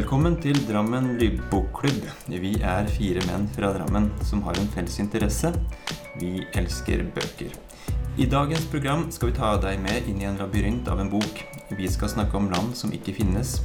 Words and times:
Velkommen 0.00 0.38
til 0.40 0.56
Drammen 0.64 1.18
lydbokklubb. 1.20 2.06
Vi 2.32 2.54
er 2.64 2.86
fire 2.88 3.20
menn 3.26 3.42
fra 3.52 3.68
Drammen 3.74 4.06
som 4.24 4.40
har 4.46 4.56
en 4.56 4.70
felles 4.72 4.94
interesse. 5.02 5.50
Vi 6.16 6.46
elsker 6.56 7.02
bøker. 7.12 7.52
I 8.16 8.24
dagens 8.32 8.64
program 8.72 9.02
skal 9.12 9.28
vi 9.28 9.36
ta 9.36 9.50
deg 9.60 9.82
med 9.84 10.08
inn 10.08 10.22
i 10.22 10.28
en 10.30 10.40
labyrint 10.40 10.88
av 10.88 11.02
en 11.04 11.12
bok. 11.12 11.42
Vi 11.76 11.90
skal 11.92 12.14
snakke 12.14 12.40
om 12.40 12.48
land 12.48 12.72
som 12.80 12.96
ikke 12.96 13.12
finnes. 13.18 13.58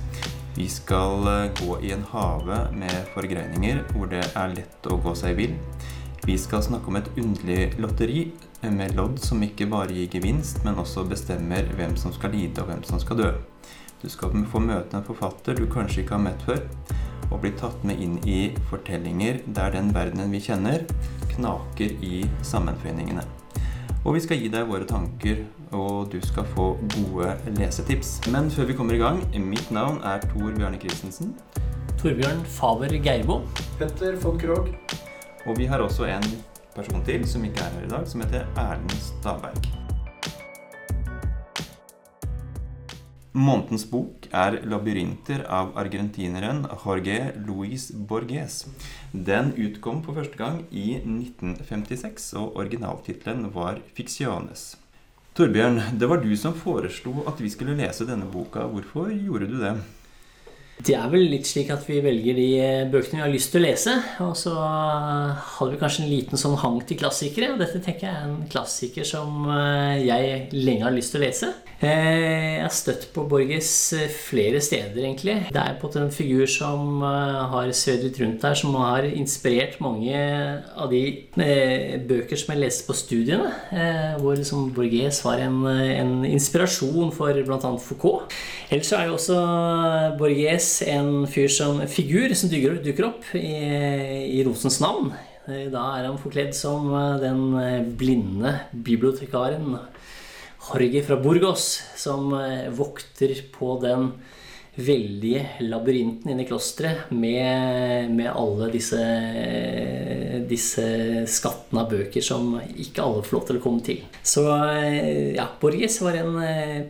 Vi 0.58 0.68
skal 0.68 1.24
eh, 1.32 1.56
gå 1.62 1.80
i 1.88 1.96
en 1.96 2.04
hage 2.12 2.60
med 2.84 2.98
forgreininger 3.16 3.86
hvor 3.94 4.12
det 4.12 4.26
er 4.28 4.60
lett 4.60 4.92
å 4.92 5.00
gå 5.08 5.16
seg 5.16 5.40
vill. 5.40 5.56
Vi 6.28 6.36
skal 6.42 6.68
snakke 6.68 6.92
om 6.92 7.00
et 7.00 7.12
underlig 7.16 7.78
lotteri 7.80 8.28
med 8.76 9.00
lodd 9.00 9.24
som 9.24 9.40
ikke 9.46 9.72
bare 9.72 9.96
gir 9.96 10.12
gevinst, 10.20 10.66
men 10.68 10.84
også 10.84 11.08
bestemmer 11.08 11.72
hvem 11.80 11.96
som 11.96 12.12
skal 12.12 12.36
lide 12.36 12.60
og 12.60 12.74
hvem 12.74 12.84
som 12.84 13.00
skal 13.00 13.24
dø. 13.24 13.36
Du 14.06 14.10
skal 14.14 14.44
få 14.52 14.60
møte 14.62 14.94
en 14.94 15.06
forfatter 15.06 15.58
du 15.58 15.64
kanskje 15.66 16.04
ikke 16.04 16.14
har 16.14 16.22
møtt 16.28 16.44
før, 16.46 16.60
og 17.32 17.40
bli 17.42 17.50
tatt 17.58 17.82
med 17.90 17.98
inn 18.04 18.20
i 18.30 18.52
fortellinger 18.70 19.40
der 19.58 19.72
den 19.74 19.88
verdenen 19.96 20.30
vi 20.30 20.44
kjenner, 20.46 20.84
knaker 21.32 21.96
i 22.06 22.20
sammenføyningene. 22.46 23.24
Og 24.06 24.14
vi 24.14 24.22
skal 24.22 24.38
gi 24.38 24.52
deg 24.54 24.68
våre 24.70 24.86
tanker, 24.86 25.42
og 25.74 26.12
du 26.14 26.20
skal 26.22 26.46
få 26.54 26.68
gode 26.94 27.32
lesetips. 27.58 28.20
Men 28.30 28.52
før 28.54 28.70
vi 28.70 28.76
kommer 28.78 28.94
i 28.94 29.02
gang, 29.02 29.24
mitt 29.42 29.72
navn 29.74 29.98
er 30.06 30.22
Tor 30.30 30.54
Bjarne 30.54 30.78
Christensen. 30.84 31.34
Torbjørn 31.98 32.46
Faber 32.60 32.94
Geirbo. 32.94 33.40
Petter 33.80 34.20
von 34.22 34.38
Krogh. 34.38 34.70
Og 35.48 35.58
vi 35.58 35.66
har 35.66 35.82
også 35.82 36.06
en 36.14 36.30
person 36.78 37.02
til 37.10 37.26
som 37.26 37.50
ikke 37.50 37.66
er 37.66 37.74
her 37.80 37.90
i 37.90 37.92
dag, 37.96 38.06
som 38.06 38.22
heter 38.22 38.46
Erlend 38.54 39.00
Staberg. 39.02 39.85
Månedens 43.36 43.84
bok 43.92 44.30
er 44.32 44.62
'Labyrinter' 44.64 45.42
av 45.52 45.74
argentineren 45.76 46.62
Jorge 46.72 47.34
Luis 47.36 47.90
Borges. 47.92 48.62
Den 49.12 49.52
utkom 49.60 50.00
for 50.06 50.16
første 50.16 50.40
gang 50.40 50.62
i 50.72 51.02
1956, 51.02 52.30
og 52.40 52.56
originaltittelen 52.56 53.52
var 53.52 53.82
'Ficciones'. 53.92 54.78
Torbjørn, 55.36 56.00
det 56.00 56.08
var 56.08 56.24
du 56.24 56.32
som 56.38 56.54
foreslo 56.54 57.26
at 57.28 57.42
vi 57.44 57.50
skulle 57.50 57.76
lese 57.76 58.08
denne 58.08 58.32
boka. 58.32 58.70
Hvorfor 58.72 59.12
gjorde 59.12 59.52
du 59.52 59.60
det? 59.60 59.76
Det 60.76 60.92
er 60.92 61.08
vel 61.08 61.30
litt 61.32 61.48
slik 61.48 61.70
at 61.72 61.86
vi 61.88 62.02
velger 62.04 62.36
de 62.36 62.48
bøkene 62.92 63.22
vi 63.22 63.24
har 63.24 63.32
lyst 63.32 63.54
til 63.54 63.62
å 63.62 63.66
lese. 63.66 63.94
Og 64.26 64.34
så 64.36 64.52
hadde 64.60 65.70
vi 65.72 65.80
kanskje 65.80 66.04
en 66.04 66.12
liten 66.12 66.42
sånn 66.42 66.58
hang 66.60 66.82
til 66.84 67.00
klassikere. 67.00 67.54
Og 67.54 67.62
dette 67.64 67.80
tenker 67.80 68.10
jeg 68.10 68.12
er 68.12 68.26
en 68.28 68.42
klassiker 68.52 69.08
som 69.08 69.48
jeg 70.02 70.50
lenge 70.52 70.84
har 70.84 70.96
lyst 70.96 71.16
til 71.16 71.24
å 71.24 71.26
lese. 71.26 71.54
Jeg 71.86 72.60
har 72.64 72.74
støtt 72.74 73.08
på 73.14 73.24
Borges 73.30 73.70
flere 74.26 74.60
steder, 74.64 75.00
egentlig. 75.00 75.36
Det 75.54 75.62
er 75.62 75.78
på 75.80 75.90
en 76.00 76.12
figur 76.14 76.48
som 76.50 77.04
har 77.04 77.72
svevd 77.76 78.08
litt 78.08 78.20
rundt 78.24 78.44
der, 78.44 78.56
som 78.60 78.76
har 78.80 79.08
inspirert 79.08 79.80
mange 79.84 80.16
av 80.76 80.92
de 80.92 81.04
bøker 82.10 82.40
som 82.40 82.54
jeg 82.54 82.64
leste 82.66 82.88
på 82.88 82.98
studiene. 83.00 83.52
Hvor 84.20 84.36
liksom 84.36 84.72
Borges 84.76 85.22
var 85.24 85.44
en, 85.46 85.62
en 85.68 86.14
inspirasjon 86.28 87.16
for 87.16 87.44
bl.a. 87.48 87.74
Foucault. 87.80 88.34
Ellers 88.74 88.92
er 88.98 89.08
jo 89.08 89.18
også 89.20 89.40
Borges 90.20 90.65
en 90.86 91.26
fyr 91.32 91.52
som, 91.52 91.82
figur 91.92 92.34
som 92.38 92.52
dukker, 92.52 92.80
dukker 92.86 93.10
opp 93.10 93.30
i, 93.38 93.56
i, 94.32 94.44
Rosens 94.48 94.82
navn. 94.84 95.12
Da 95.46 95.84
er 96.00 96.08
han 96.08 96.18
forkledd 96.18 96.56
som 96.58 96.90
den 97.22 97.44
blinde 98.00 98.56
bibliotekaren 98.74 99.76
Jorge 100.66 101.04
fra 101.06 101.20
Burgos, 101.22 101.68
som 102.02 102.34
vokter 102.74 103.36
på 103.54 103.76
den 103.84 104.10
veldige 104.76 105.46
labyrinten 105.64 106.32
inne 106.32 106.44
i 106.44 106.48
klosteret 106.48 107.12
med, 107.16 108.12
med, 108.12 108.28
alle 108.32 108.68
disse, 108.74 109.00
disse 110.50 110.88
skattene 111.32 111.86
av 111.86 111.94
bøker 111.94 112.26
som 112.26 112.58
ikke 112.60 113.06
alle 113.06 113.24
får 113.24 113.38
lov 113.38 113.46
til 113.48 113.60
å 113.60 113.64
komme 113.64 113.86
til. 113.86 114.04
Så 114.26 114.44
ja, 115.38 115.48
Borges 115.62 116.02
var 116.04 116.20
en 116.20 116.36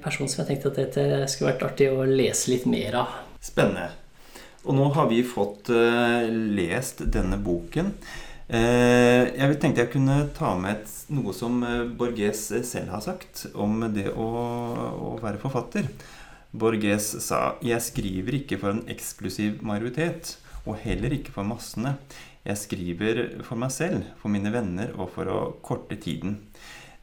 person 0.03 0.29
som 0.31 0.41
jeg 0.41 0.53
tenkte 0.53 0.73
at 0.73 0.81
dette 0.81 1.07
skulle 1.31 1.53
vært 1.53 1.67
artig 1.69 1.91
å 1.93 2.07
lese 2.09 2.55
litt 2.55 2.65
mer 2.69 3.01
av. 3.03 3.21
Spennende. 3.45 3.91
Og 4.65 4.73
nå 4.73 4.87
har 4.95 5.09
vi 5.11 5.21
fått 5.25 5.69
uh, 5.69 6.25
lest 6.29 7.03
denne 7.13 7.37
boken. 7.41 7.91
Uh, 8.45 9.25
jeg 9.29 9.57
tenkte 9.61 9.83
jeg 9.83 9.91
kunne 9.93 10.17
ta 10.37 10.53
med 10.57 10.85
noe 11.13 11.33
som 11.37 11.61
Borges 11.97 12.47
selv 12.65 12.93
har 12.93 13.03
sagt 13.05 13.45
om 13.53 13.85
det 13.93 14.09
å, 14.13 14.29
å, 14.97 15.11
være 15.21 15.41
forfatter. 15.41 15.89
Borges 16.55 17.11
sa 17.25 17.57
'Jeg 17.61 17.83
skriver 17.83 18.39
ikke 18.39 18.57
for 18.61 18.71
en 18.71 18.85
eksklusiv 18.89 19.59
majoritet, 19.65 20.37
og 20.65 20.79
heller 20.85 21.13
ikke 21.13 21.35
for 21.35 21.45
massene'. 21.45 21.97
'Jeg 22.45 22.61
skriver 22.61 23.21
for 23.43 23.59
meg 23.59 23.73
selv, 23.73 24.07
for 24.21 24.33
mine 24.33 24.53
venner 24.53 24.93
og 24.95 25.11
for 25.17 25.29
å 25.29 25.39
korte 25.61 25.99
tiden'. 25.99 26.39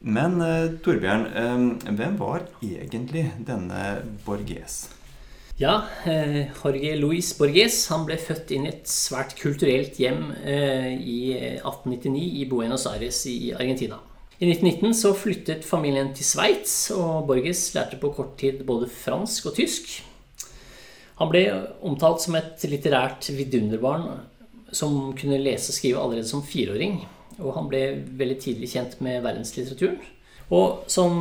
Men 0.03 0.41
uh, 0.41 0.73
Torbjørn, 0.83 1.79
hvem 1.95 2.19
var 2.19 2.49
egentlig 2.59 3.29
denne 3.39 4.01
Borges? 4.25 4.89
Ja, 5.63 5.85
eh, 6.05 6.49
Jorge 6.51 6.95
Luis 6.99 7.29
Borges 7.37 7.77
han 7.87 8.01
ble 8.03 8.17
født 8.19 8.49
inn 8.51 8.65
i 8.65 8.71
et 8.73 8.89
svært 8.89 9.37
kulturelt 9.39 9.95
hjem 10.01 10.33
eh, 10.43 10.89
i 10.99 11.19
1899 11.37 12.23
i 12.41 12.47
Buenos 12.51 12.83
Aires 12.89 13.21
i 13.31 13.53
Argentina. 13.55 14.01
I 14.41 14.49
1919 14.49 14.97
så 14.97 15.13
flyttet 15.15 15.63
familien 15.63 16.09
til 16.17 16.27
Sveits, 16.27 16.73
og 16.91 17.29
Borges 17.29 17.61
lærte 17.77 17.99
på 18.01 18.11
kort 18.11 18.33
tid 18.41 18.65
både 18.67 18.89
fransk 18.91 19.47
og 19.53 19.55
tysk. 19.61 19.93
Han 21.21 21.31
ble 21.31 21.45
omtalt 21.85 22.25
som 22.25 22.35
et 22.35 22.67
litterært 22.67 23.29
vidunderbarn 23.31 24.09
som 24.75 25.13
kunne 25.15 25.39
lese 25.39 25.71
og 25.71 25.77
skrive 25.77 26.03
allerede 26.03 26.27
som 26.27 26.43
fireåring. 26.43 27.05
Og 27.39 27.53
han 27.55 27.71
ble 27.71 27.85
veldig 28.19 28.39
tidlig 28.41 28.73
kjent 28.73 28.99
med 29.05 29.21
verdenslitteraturen. 29.23 30.01
Og 30.51 30.89
sånn, 30.91 31.15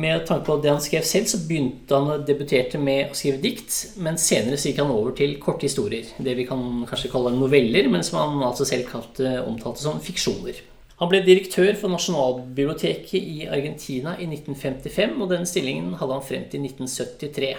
med 0.00 0.24
tanke 0.26 0.46
på 0.46 0.56
det 0.62 0.72
han 0.72 0.82
skrev 0.82 1.04
selv, 1.06 1.28
så 1.30 1.42
begynte 1.44 1.94
han 1.94 2.08
å 2.14 2.16
debuterte 2.24 2.80
med 2.80 3.12
å 3.12 3.18
skrive 3.18 3.42
dikt. 3.42 3.74
Men 4.00 4.18
senere 4.18 4.56
så 4.58 4.70
gikk 4.70 4.80
han 4.82 4.94
over 4.94 5.12
til 5.18 5.36
korte 5.42 5.68
historier. 5.68 6.08
Det 6.16 6.34
vi 6.38 6.46
kan 6.48 6.64
kanskje 6.88 7.12
kalle 7.12 7.34
noveller, 7.36 7.90
men 7.92 8.06
som 8.06 8.18
han 8.22 8.42
altså 8.48 8.66
selv 8.68 8.88
kalte, 8.88 9.36
omtalte 9.44 9.84
som 9.84 10.00
fiksjoner. 10.02 10.62
Han 10.98 11.10
ble 11.12 11.20
direktør 11.22 11.76
for 11.78 11.92
Nasjonalbiblioteket 11.92 13.18
i 13.20 13.44
Argentina 13.46 14.16
i 14.18 14.26
1955, 14.26 15.18
og 15.22 15.30
den 15.30 15.46
stillingen 15.46 15.92
hadde 16.00 16.16
han 16.16 16.24
frem 16.26 16.48
til 16.50 16.64
1973. 16.66 17.52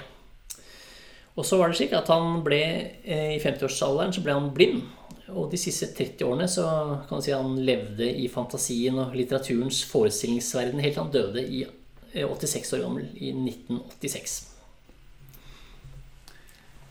Og 1.39 1.45
så 1.47 1.55
var 1.55 1.71
det 1.71 1.79
slik 1.79 1.93
at 1.95 2.09
han 2.11 2.41
ble, 2.43 2.59
i 3.07 3.39
50-årsalderen 3.39 4.11
så 4.11 4.23
ble 4.25 4.35
han 4.35 4.49
blind. 4.55 4.81
Og 5.33 5.49
de 5.51 5.59
siste 5.61 5.91
30 5.95 6.25
årene 6.25 6.47
så 6.49 6.65
kan 7.07 7.17
man 7.17 7.25
si 7.25 7.33
han 7.35 7.57
levde 7.65 8.07
i 8.07 8.27
fantasien 8.31 8.97
og 9.01 9.17
litteraturens 9.17 9.83
forestillingsverden 9.89 10.81
helt 10.81 10.95
til 10.95 11.03
han 11.03 11.13
døde 11.13 11.43
i 11.43 11.65
86 12.13 12.73
år 12.77 12.85
gammel 12.87 13.09
i 13.17 13.33
1986. 13.35 14.39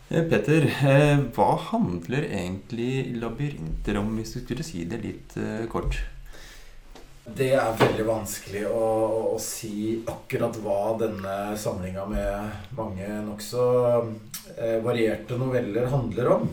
Petter, 0.09 0.65
hva 1.37 1.49
handler 1.69 2.31
egentlig 2.31 3.19
labyrinter 3.21 3.99
om, 4.01 4.15
hvis 4.17 4.39
du 4.39 4.39
skulle 4.41 4.65
si 4.65 4.87
det 4.89 5.03
litt 5.03 5.35
kort? 5.69 5.99
Det 7.37 7.51
er 7.61 7.75
veldig 7.77 8.05
vanskelig 8.09 8.63
å, 8.73 8.85
å 9.35 9.39
si 9.43 9.99
akkurat 10.09 10.57
hva 10.65 10.95
denne 11.03 11.35
samlinga 11.61 12.07
med 12.09 12.73
mange 12.79 13.09
nokså 13.27 13.67
eh, 14.57 14.79
varierte 14.85 15.37
noveller 15.37 15.91
handler 15.93 16.31
om. 16.39 16.49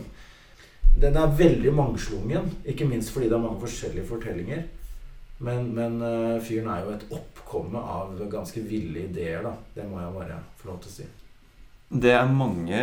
Den 0.96 1.18
er 1.20 1.36
veldig 1.36 1.72
mangslungen, 1.76 2.48
ikke 2.64 2.86
minst 2.88 3.12
fordi 3.12 3.28
det 3.28 3.36
er 3.36 3.44
mange 3.44 3.60
forskjellige 3.60 4.08
fortellinger. 4.08 4.64
Men, 5.44 5.68
men 5.76 6.00
uh, 6.00 6.38
fyren 6.40 6.70
er 6.72 6.86
jo 6.86 6.94
et 6.94 7.04
oppkomme 7.12 7.80
av 7.80 8.16
ganske 8.32 8.62
ville 8.64 9.04
ideer, 9.04 9.44
da. 9.44 9.52
Det 9.74 9.84
må 9.90 10.00
jeg 10.00 10.14
bare 10.14 10.40
få 10.56 10.70
lov 10.70 10.80
til 10.80 10.92
å 10.92 10.96
si. 10.96 11.08
Det 11.86 12.10
er 12.16 12.26
mange 12.26 12.78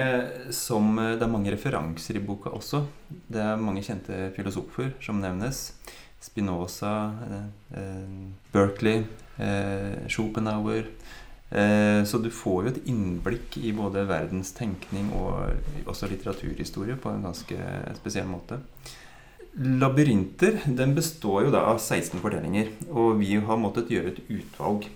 som 0.55 0.95
Det 0.95 1.25
er 1.25 1.31
mange 1.31 1.51
referanser 1.51 2.15
i 2.15 2.23
boka 2.23 2.53
også. 2.55 2.85
Det 3.09 3.41
er 3.41 3.59
mange 3.59 3.83
kjente 3.83 4.29
filosofer 4.37 4.93
som 5.03 5.19
nevnes. 5.19 5.71
Spinoza, 6.23 7.11
eh, 7.75 8.29
Berkeley, 8.53 9.03
eh, 9.37 10.07
Schopenhauer 10.07 10.85
eh, 10.85 10.93
Så 11.49 12.17
du 12.17 12.31
får 12.33 12.63
jo 12.63 12.71
et 12.71 12.87
innblikk 12.89 13.59
i 13.61 13.69
både 13.77 14.07
verdens 14.09 14.49
tenkning 14.57 15.11
og 15.13 15.85
også 15.85 16.07
litteraturhistorie 16.09 16.95
på 16.97 17.11
en 17.11 17.27
ganske 17.27 17.57
spesiell 17.99 18.25
måte. 18.25 18.57
Labyrinter 19.53 20.63
den 20.65 20.95
består 20.97 21.43
jo 21.45 21.51
da 21.53 21.61
av 21.69 21.77
16 21.77 22.17
fortellinger, 22.23 22.71
og 22.89 23.19
vi 23.19 23.35
har 23.37 23.59
måttet 23.61 23.91
gjøre 23.93 24.15
et 24.15 24.23
utvalg. 24.33 24.87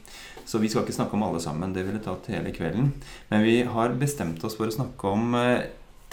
Så 0.48 0.58
vi 0.64 0.70
skal 0.72 0.82
ikke 0.86 0.96
snakke 0.96 1.14
om 1.14 1.28
alle 1.28 1.42
sammen, 1.44 1.76
det 1.76 1.84
ville 1.86 2.02
tatt 2.02 2.30
hele 2.34 2.54
kvelden. 2.56 2.90
Men 3.30 3.44
vi 3.46 3.60
har 3.68 3.94
bestemt 4.00 4.42
oss 4.48 4.56
for 4.58 4.72
å 4.72 4.74
snakke 4.74 5.12
om 5.14 5.36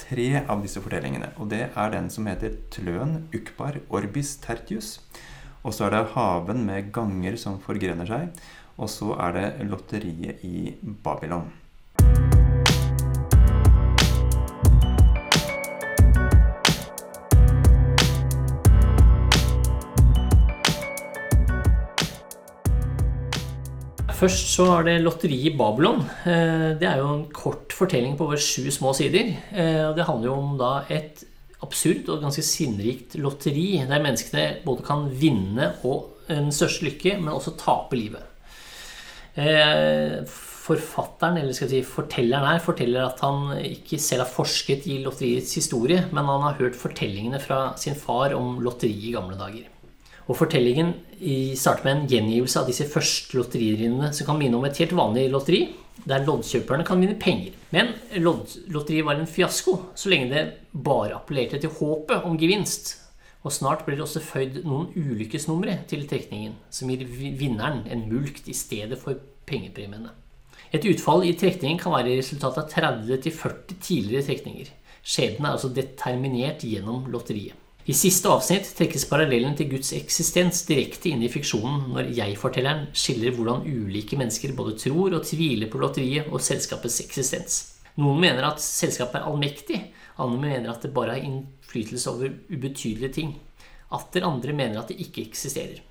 tre 0.00 0.28
av 0.42 0.60
disse 0.64 0.82
fortellingene. 0.82 1.30
Og 1.40 1.48
det 1.52 1.68
er 1.70 1.94
den 1.94 2.10
som 2.12 2.26
heter 2.28 2.58
Tløen 2.74 3.22
Ukbar 3.32 3.78
Orbis 3.94 4.34
Tertius. 4.42 4.98
Og 5.64 5.72
så 5.72 5.86
er 5.86 5.94
det 5.94 6.02
Haven 6.12 6.66
med 6.66 6.90
ganger 6.92 7.38
som 7.40 7.60
forgrener 7.62 8.10
seg. 8.10 8.44
Og 8.76 8.90
så 8.90 9.12
er 9.22 9.36
det 9.36 9.68
lotteriet 9.68 10.42
i 10.46 10.72
Babylon. 11.04 11.52
Først 24.14 24.54
så 24.54 24.66
er 24.78 24.84
det 24.86 25.00
lotteriet 25.02 25.52
i 25.52 25.56
Babylon. 25.58 26.00
Eh, 26.24 26.74
det 26.80 26.86
er 26.88 27.00
jo 27.02 27.10
en 27.12 27.24
kort 27.34 27.74
fortelling 27.74 28.14
på 28.16 28.28
over 28.28 28.40
sju 28.40 28.70
små 28.72 28.94
sider. 28.96 29.34
Eh, 29.52 29.88
det 29.94 30.06
handler 30.06 30.30
jo 30.30 30.36
om 30.38 30.54
da 30.58 30.70
et 30.88 31.24
absurd 31.64 32.08
og 32.12 32.22
ganske 32.22 32.44
sinnrikt 32.46 33.18
lotteri, 33.20 33.82
der 33.88 34.02
menneskene 34.02 34.62
både 34.64 34.86
kan 34.86 35.08
vinne 35.10 35.74
og 35.82 36.24
eh, 36.28 36.38
en 36.38 36.54
største 36.54 36.86
lykke, 36.86 37.18
men 37.20 37.34
også 37.34 37.56
tape 37.60 37.98
livet. 37.98 38.33
Forfatteren, 39.34 41.40
eller 41.40 41.52
skal 41.52 41.68
vi 41.68 41.82
si 41.82 41.84
fortelleren 41.84 42.46
her, 42.46 42.60
forteller 42.64 43.04
at 43.04 43.20
han 43.20 43.50
ikke 43.58 43.98
selv 44.00 44.24
har 44.24 44.32
forsket 44.32 44.86
i 44.88 45.00
lotteriets 45.02 45.52
historie, 45.58 46.06
men 46.14 46.30
han 46.30 46.46
har 46.46 46.56
hørt 46.60 46.78
fortellingene 46.78 47.40
fra 47.42 47.74
sin 47.76 47.98
far 47.98 48.32
om 48.38 48.62
lotteri 48.64 48.94
i 49.10 49.12
gamle 49.12 49.36
dager. 49.36 49.66
Og 50.24 50.38
Fortellingen 50.38 50.94
starter 51.58 51.84
med 51.84 51.98
en 51.98 52.08
gjengivelse 52.08 52.62
av 52.62 52.70
disse 52.70 52.86
første 52.88 53.36
lotteridrinnene 53.36 54.08
som 54.16 54.30
kan 54.30 54.40
minne 54.40 54.56
om 54.56 54.64
et 54.64 54.80
helt 54.80 54.96
vanlig 54.96 55.26
lotteri, 55.34 55.66
der 56.08 56.24
loddkjøperne 56.24 56.86
kan 56.86 57.02
vinne 57.02 57.20
penger. 57.20 57.52
Men 57.74 57.92
lotteriet 58.24 59.04
var 59.04 59.20
en 59.20 59.28
fiasko 59.28 59.76
så 59.94 60.08
lenge 60.08 60.32
det 60.32 60.46
bare 60.72 61.18
appellerte 61.18 61.60
til 61.60 61.76
håpet 61.76 62.24
om 62.24 62.40
gevinst. 62.40 63.03
Og 63.44 63.52
snart 63.52 63.84
blir 63.84 63.98
det 63.98 64.06
også 64.06 64.22
føyd 64.24 64.62
noen 64.64 64.88
ulykkesnumre 64.96 65.82
til 65.88 66.06
trekningen, 66.08 66.56
som 66.72 66.88
gir 66.88 67.04
vinneren 67.04 67.82
en 67.92 68.06
mulkt 68.08 68.48
i 68.48 68.56
stedet 68.56 68.96
for 69.00 69.20
pengepremiene. 69.48 70.14
Et 70.74 70.86
utfall 70.88 71.26
i 71.28 71.34
trekningen 71.38 71.78
kan 71.78 71.92
være 71.92 72.16
resultatet 72.18 72.78
av 72.80 73.04
30-40 73.04 73.76
tidligere 73.84 74.24
trekninger. 74.30 74.72
Skjebnen 75.04 75.44
er 75.44 75.58
altså 75.58 75.68
determinert 75.76 76.64
gjennom 76.64 77.04
lotteriet. 77.12 77.60
I 77.84 77.92
siste 77.92 78.30
avsnitt 78.32 78.70
trekkes 78.78 79.02
parallellen 79.10 79.52
til 79.58 79.68
Guds 79.74 79.90
eksistens 79.92 80.62
direkte 80.64 81.10
inn 81.10 81.20
i 81.20 81.28
fiksjonen 81.28 81.90
når 81.92 82.08
jeg-fortelleren 82.16 82.86
skiller 82.96 83.34
hvordan 83.36 83.66
ulike 83.68 84.16
mennesker 84.16 84.54
både 84.56 84.78
tror 84.80 85.18
og 85.18 85.26
tviler 85.28 85.68
på 85.68 85.82
lotteriet 85.82 86.30
og 86.32 86.40
selskapets 86.40 87.02
eksistens. 87.04 87.58
Noen 88.00 88.22
mener 88.24 88.48
at 88.48 88.64
selskapet 88.64 89.20
er 89.20 89.28
allmektig, 89.28 89.82
andre 90.16 90.40
mener 90.40 90.72
at 90.72 90.80
det 90.80 90.94
bare 90.96 91.18
har 91.18 91.28
innflytelse 91.74 92.10
over 92.10 92.32
ubetydelige 92.48 93.12
ting. 93.12 93.34
Atter 93.90 94.22
andre 94.22 94.52
mener 94.52 94.80
at 94.80 94.88
det 94.88 95.00
ikke 95.02 95.26
eksisterer. 95.28 95.82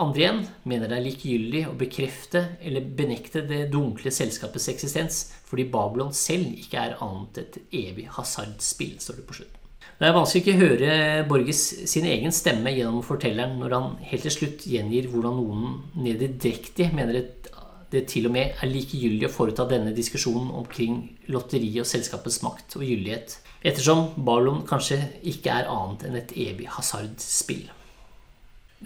Andre 0.00 0.22
igjen 0.22 0.44
mener 0.70 0.88
det 0.88 0.96
er 0.96 1.04
likegyldig 1.04 1.62
å 1.68 1.76
bekrefte 1.76 2.44
eller 2.62 2.86
benekte 2.96 3.42
det 3.44 3.66
dunkle 3.72 4.12
selskapets 4.14 4.68
eksistens 4.70 5.24
fordi 5.48 5.66
Babylon 5.68 6.14
selv 6.14 6.54
ikke 6.54 6.78
er 6.78 7.00
annet 7.02 7.40
et 7.42 7.58
evig 7.74 8.06
hasardspill, 8.14 9.00
står 9.02 9.18
det 9.18 9.26
på 9.26 9.40
slutt. 9.40 9.56
Det 10.00 10.08
er 10.08 10.16
vanskelig 10.16 10.40
ikke 10.40 10.54
å 10.54 10.62
høre 10.62 10.94
Borges 11.28 11.60
sin 11.90 12.06
egen 12.08 12.32
stemme 12.32 12.72
gjennom 12.72 13.02
fortelleren 13.04 13.58
når 13.60 13.74
han 13.76 13.90
helt 14.08 14.24
til 14.24 14.32
slutt 14.32 14.64
gjengir 14.70 15.10
hvordan 15.12 15.36
noen 15.36 15.74
nederdrektig 16.06 16.88
mener 16.96 17.20
at 17.20 17.50
det 17.90 18.06
til 18.08 18.30
og 18.30 18.32
med 18.32 18.54
er 18.62 18.70
likegyldig 18.70 19.26
å 19.26 19.34
foreta 19.34 19.66
denne 19.68 19.92
diskusjonen 19.92 20.52
omkring 20.54 21.02
lotteri 21.34 21.72
og 21.82 21.88
selskapets 21.90 22.38
makt 22.46 22.78
og 22.78 22.86
gyldighet, 22.86 23.34
ettersom 23.60 24.10
Barlon 24.24 24.62
kanskje 24.68 24.98
ikke 25.28 25.52
er 25.52 25.70
annet 25.70 26.06
enn 26.08 26.18
et 26.20 26.32
evig 26.36 26.68
hasardspill. 26.72 27.66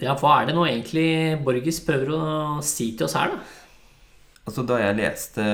Ja, 0.03 0.17
hva 0.19 0.41
er 0.41 0.49
det 0.49 0.57
nå 0.57 0.65
egentlig 0.67 1.39
Borges 1.47 1.79
prøver 1.87 2.11
å 2.17 2.23
si 2.67 2.91
til 2.99 3.07
oss 3.07 3.15
her, 3.19 3.37
da? 3.37 3.61
Altså, 4.45 4.61
da 4.69 4.77
jeg 4.77 4.99
leste 4.99 5.45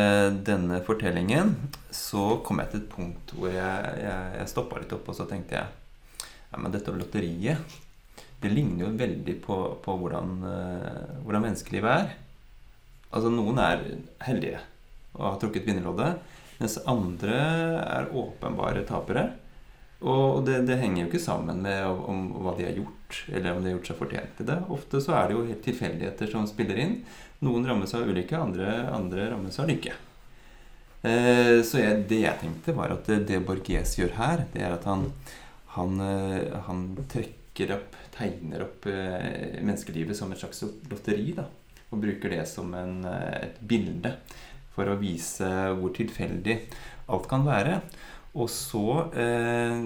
denne 0.43 0.81
fortellingen, 0.83 1.53
så 1.95 2.41
kom 2.43 2.59
jeg 2.59 2.73
til 2.73 2.81
et 2.81 2.89
punkt 2.91 3.35
hvor 3.37 3.53
jeg, 3.53 3.93
jeg, 4.03 4.33
jeg 4.41 4.51
stoppa 4.51 4.81
litt 4.81 4.95
opp, 4.97 5.13
og 5.13 5.15
så 5.15 5.29
tenkte 5.31 5.61
jeg 5.61 5.69
ja, 6.51 6.59
men 6.59 6.73
dette 6.75 6.91
lotteriet 6.97 7.79
det 8.41 8.51
ligner 8.51 8.87
jo 8.87 8.91
veldig 8.99 9.37
på, 9.45 9.57
på 9.85 9.95
hvordan, 10.01 10.31
uh, 10.43 11.17
hvordan, 11.27 11.45
menneskelivet 11.45 11.91
er. 11.93 12.13
Altså, 13.11 13.31
noen 13.33 13.61
er 13.61 13.83
heldige 14.25 14.63
og 15.13 15.25
har 15.27 15.41
trukket 15.43 15.67
vinnerloddet, 15.67 16.21
mens 16.61 16.77
andre 16.89 17.37
er 17.83 18.11
åpenbare 18.13 18.85
tapere. 18.89 19.31
Og 20.01 20.47
det, 20.47 20.63
det, 20.69 20.79
henger 20.81 21.03
jo 21.03 21.09
ikke 21.11 21.21
sammen 21.21 21.61
med 21.65 21.83
om, 21.85 22.05
om, 22.09 22.21
hva 22.45 22.55
de 22.57 22.65
har 22.65 22.77
gjort, 22.79 23.19
eller 23.29 23.53
om 23.53 23.61
de 23.61 23.69
har 23.69 23.77
gjort 23.77 23.91
seg 23.91 23.99
fortjent 23.99 24.39
til 24.39 24.49
det. 24.49 24.57
Ofte 24.73 25.01
så 25.05 25.17
er 25.17 25.29
det 25.29 25.37
jo 25.37 25.49
helt 25.49 25.65
tilfeldigheter 25.67 26.31
som 26.33 26.47
spiller 26.49 26.81
inn. 26.81 26.95
Noen 27.45 27.67
rammes 27.69 27.93
av 27.97 28.09
ulykke, 28.09 28.39
andre, 28.41 28.71
andre 28.97 29.29
rammes 29.35 29.61
av 29.61 29.69
lykke. 29.69 29.93
Eh, 31.01 31.61
så 31.65 31.81
jeg, 31.81 32.05
det 32.09 32.23
jeg 32.25 32.41
tenkte, 32.43 32.77
var 32.77 32.93
at 32.93 33.09
det, 33.09 33.23
det 33.29 33.43
Borges 33.45 33.97
gjør 33.97 34.17
her, 34.19 34.45
det 34.55 34.65
er 34.65 34.77
at 34.77 34.89
han, 34.89 35.07
han, 35.77 36.01
eh, 36.05 36.59
han 36.67 36.85
trekker 37.13 37.77
opp, 37.77 37.97
tegner 38.17 38.65
opp 38.65 38.89
eh, 38.89 39.61
menneskelivet 39.61 40.17
som 40.17 40.33
et 40.33 40.41
slags 40.41 40.65
lotteri. 40.93 41.33
da, 41.37 41.45
Og 41.91 42.01
bruker 42.05 42.37
det 42.37 42.47
som 42.49 42.73
en, 42.77 43.03
et 43.05 43.61
bilde 43.61 44.17
for 44.75 44.89
å 44.91 44.99
vise 45.01 45.51
hvor 45.79 45.93
tilfeldig 45.97 46.57
alt 47.11 47.29
kan 47.31 47.47
være. 47.47 47.81
Og 48.39 48.51
så 48.53 48.87
eh, 49.19 49.79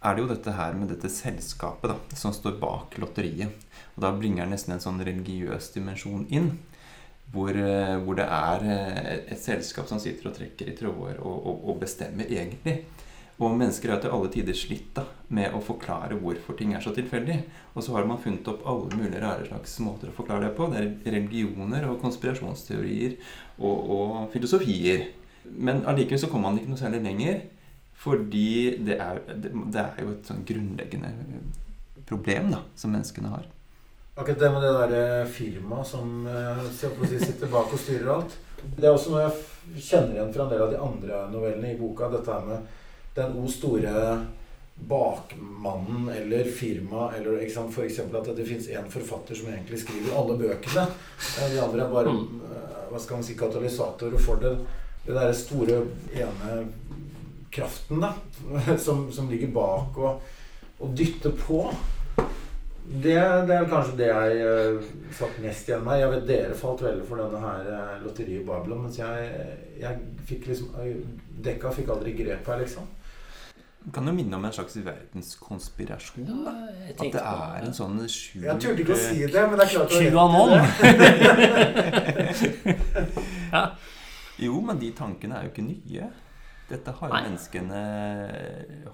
er 0.00 0.16
det 0.16 0.22
jo 0.22 0.30
dette 0.30 0.54
her 0.56 0.76
med 0.76 0.90
dette 0.92 1.10
selskapet 1.12 1.92
da, 1.92 2.16
som 2.16 2.34
står 2.36 2.58
bak 2.60 2.98
lotteriet. 3.00 3.52
Og 3.96 4.04
da 4.04 4.12
bringer 4.16 4.44
han 4.44 4.54
nesten 4.54 4.76
en 4.76 4.82
sånn 4.84 5.00
religiøs 5.04 5.72
dimensjon 5.74 6.26
inn. 6.32 6.52
Hvor, 7.30 7.54
eh, 7.54 7.96
hvor, 8.02 8.16
det 8.18 8.26
er 8.26 8.64
eh, 8.66 9.10
et 9.30 9.40
selskap 9.40 9.86
som 9.86 10.00
sitter 10.02 10.30
og 10.30 10.34
trekker 10.34 10.72
i 10.72 10.74
tråder 10.76 11.20
og, 11.20 11.36
og, 11.36 11.60
og, 11.70 11.76
bestemmer 11.84 12.26
egentlig. 12.26 12.80
Og 13.40 13.54
mennesker 13.56 13.94
har 13.94 14.00
til 14.02 14.12
alle 14.12 14.28
tider 14.32 14.56
slitt 14.56 14.90
da, 14.96 15.06
med 15.32 15.54
å 15.56 15.62
forklare 15.64 16.18
hvorfor 16.20 16.58
ting 16.58 16.74
er 16.76 16.82
så 16.84 16.92
tilfeldig. 16.92 17.38
Og 17.72 17.84
så 17.86 17.94
har 17.94 18.08
man 18.08 18.20
funnet 18.20 18.48
opp 18.52 18.66
alle 18.68 18.98
mulige 18.98 19.22
rare 19.22 19.46
slags 19.48 19.78
måter 19.80 20.10
å 20.10 20.16
forklare 20.16 20.48
det 20.48 20.56
på. 20.58 20.66
Det 20.68 20.82
er 20.82 21.14
religioner 21.16 21.86
og 21.88 22.02
konspirasjonsteorier 22.02 23.16
og, 23.62 23.78
og 23.96 24.18
filosofier. 24.34 25.06
Men 25.56 25.86
allikevel 25.88 26.20
så 26.20 26.28
kommer 26.28 26.50
man 26.50 26.60
ikke 26.60 26.74
noe 26.74 26.82
særlig 26.82 27.00
lenger. 27.06 27.40
Fordi 28.00 28.76
det 28.84 28.98
er, 29.00 29.22
det, 29.28 29.80
er 29.80 30.04
jo 30.04 30.12
et 30.14 30.28
sånn 30.28 30.44
grunnleggende 30.48 31.10
problem 32.08 32.52
da, 32.52 32.60
som 32.76 32.92
menneskene 32.92 33.32
har. 33.32 33.48
Akkurat 34.20 34.40
det 34.40 34.52
med 34.52 34.64
det 34.64 34.70
derre 34.76 35.26
firmaet 35.32 35.88
som 35.88 36.26
uh, 36.28 36.62
sitter 36.76 37.48
bak 37.52 37.72
og 37.72 37.80
styrer 37.80 38.12
alt. 38.14 38.36
Det 38.76 38.84
er 38.84 38.92
også 38.92 39.14
noe 39.14 39.26
jeg 39.26 39.84
kjenner 39.84 40.16
igjen 40.16 40.32
fra 40.34 40.44
en 40.44 40.52
del 40.52 40.64
av 40.64 40.72
de 40.72 40.80
andre 40.80 41.20
novellene 41.32 41.72
i 41.72 41.78
boka. 41.80 42.08
Dette 42.12 42.34
her 42.34 42.48
med 42.48 42.79
den 43.14 43.38
o 43.38 43.48
store 43.50 44.26
bakmannen 44.88 46.08
eller 46.08 46.44
firma 46.44 47.12
eller 47.12 47.42
F.eks. 47.68 47.98
at 47.98 48.36
det 48.36 48.46
fins 48.46 48.68
én 48.68 48.88
forfatter 48.88 49.34
som 49.34 49.48
egentlig 49.48 49.80
skriver 49.82 50.16
alle 50.16 50.36
bøkene. 50.40 50.86
Eh, 51.40 51.50
de 51.52 51.60
andre 51.60 51.84
er 51.84 51.92
bare 51.92 52.14
eh, 52.14 52.78
hva 52.90 53.00
skal 53.00 53.20
man 53.20 53.26
si, 53.26 53.36
katalysatorer 53.38 54.24
for 54.24 54.40
det. 54.42 54.54
Det 55.04 55.16
derre 55.16 55.36
store 55.36 55.82
ene 56.16 56.56
kraften 57.52 58.02
da, 58.02 58.14
som, 58.86 59.08
som 59.12 59.30
ligger 59.30 59.52
bak 59.54 59.98
og, 59.98 60.22
og 60.80 60.94
dytter 60.96 61.34
på. 61.36 61.64
Det, 62.84 63.14
det, 63.46 63.54
er 63.54 63.68
kanskje 63.70 63.96
det 64.00 64.06
jeg 64.08 64.46
uh, 64.46 64.82
satt 65.14 65.36
mest 65.42 65.68
igjen 65.68 65.84
med. 65.86 66.00
Jeg 66.00 66.10
vet 66.10 66.24
Dere 66.26 66.54
falt 66.58 66.80
veldig 66.82 67.04
for 67.06 67.20
denne 67.20 67.40
her 67.42 67.68
uh, 67.70 67.92
lotteriet 68.02 68.40
i 68.40 68.46
Babylon, 68.46 68.82
mens 68.86 68.98
jeg, 68.98 69.28
jeg 69.78 69.92
fikk 70.26 70.48
liksom 70.50 70.72
uh, 70.74 70.96
Dekka 71.44 71.70
fikk 71.76 71.88
aldri 71.94 72.12
grep 72.18 72.48
her, 72.50 72.58
liksom. 72.64 72.88
Kan 73.94 74.10
jo 74.10 74.12
minne 74.12 74.36
om 74.36 74.44
en 74.44 74.52
slags 74.52 74.74
verdenskonspirasjon. 74.84 76.26
Ja, 76.28 76.52
At 76.90 76.98
det 77.00 77.22
er 77.22 77.62
en 77.64 77.76
sånn 77.76 77.96
skjult 78.12 78.44
Jeg 78.44 78.56
turte 78.60 78.82
ikke 78.84 78.92
å 78.92 79.00
si 79.00 79.24
det, 79.24 79.44
men 79.48 79.56
det 79.56 79.64
er 79.64 79.70
klart 79.72 79.90
det 79.96 80.02
ja. 83.54 83.64
Jo, 84.44 84.60
men 84.64 84.76
de 84.80 84.90
tankene 84.96 85.36
er 85.38 85.42
jo 85.46 85.52
ikke 85.54 85.64
nye. 85.64 86.10
Dette 86.68 86.92
har 86.98 87.06
jo 87.08 87.14
menneskene 87.24 87.80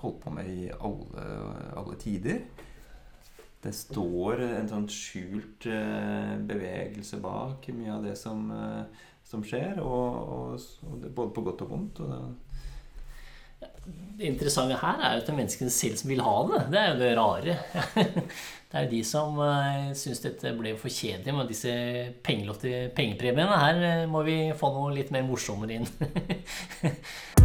holdt 0.03 0.21
på 0.23 0.31
med 0.35 0.47
i 0.51 0.71
alle, 0.75 1.27
alle 1.83 1.99
tider 2.01 2.39
det 3.65 3.73
står 3.75 4.43
en 4.47 4.69
sånn 4.71 4.89
skjult 4.93 5.67
eh, 5.71 6.35
bevegelse 6.47 7.19
bak 7.23 7.69
mye 7.75 7.95
av 7.97 8.05
det 8.07 8.17
som, 8.19 8.51
eh, 8.53 9.07
som 9.27 9.45
skjer. 9.45 9.81
Og, 9.83 10.19
og, 10.37 10.67
og 10.87 11.07
både 11.07 11.33
på 11.35 11.47
godt 11.47 11.65
og 11.67 11.73
vondt. 11.73 12.03
Og 12.05 12.13
det, 13.61 13.73
det 14.19 14.29
interessante 14.29 14.79
her 14.81 15.01
er 15.01 15.17
jo 15.17 15.23
at 15.23 15.27
det 15.27 15.35
er 15.35 15.41
menneskene 15.41 15.73
selv 15.73 15.99
som 16.01 16.13
vil 16.13 16.23
ha 16.27 16.37
det. 16.53 16.63
Det 16.75 16.83
er 16.83 16.93
jo 16.93 17.01
det 17.03 17.17
rare. 17.19 17.59
Det 18.67 18.81
er 18.81 18.89
jo 18.89 18.91
de 18.97 19.01
som 19.07 19.37
uh, 19.39 19.93
syns 19.97 20.19
dette 20.25 20.51
ble 20.59 20.73
for 20.77 20.91
kjedelig 20.91 21.33
med 21.33 21.47
disse 21.49 21.71
pengepremiene. 22.27 23.61
Her 23.63 24.11
må 24.11 24.25
vi 24.27 24.35
få 24.59 24.73
noe 24.75 24.91
litt 24.93 25.13
mer 25.15 25.23
morsommere 25.25 25.79
inn. 25.79 25.87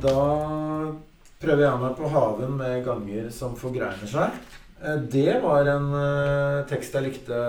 Da 0.00 0.16
prøver 1.40 1.64
jeg 1.64 1.80
meg 1.80 1.96
på 1.96 2.08
'Haven 2.08 2.56
med 2.56 2.84
ganger 2.84 3.30
som 3.30 3.56
forgreiner 3.56 4.08
seg'. 4.08 4.38
Eh, 4.82 5.00
det 5.12 5.42
var 5.42 5.68
en 5.68 5.92
uh, 5.92 6.68
tekst 6.68 6.94
jeg 6.94 7.04
likte 7.04 7.40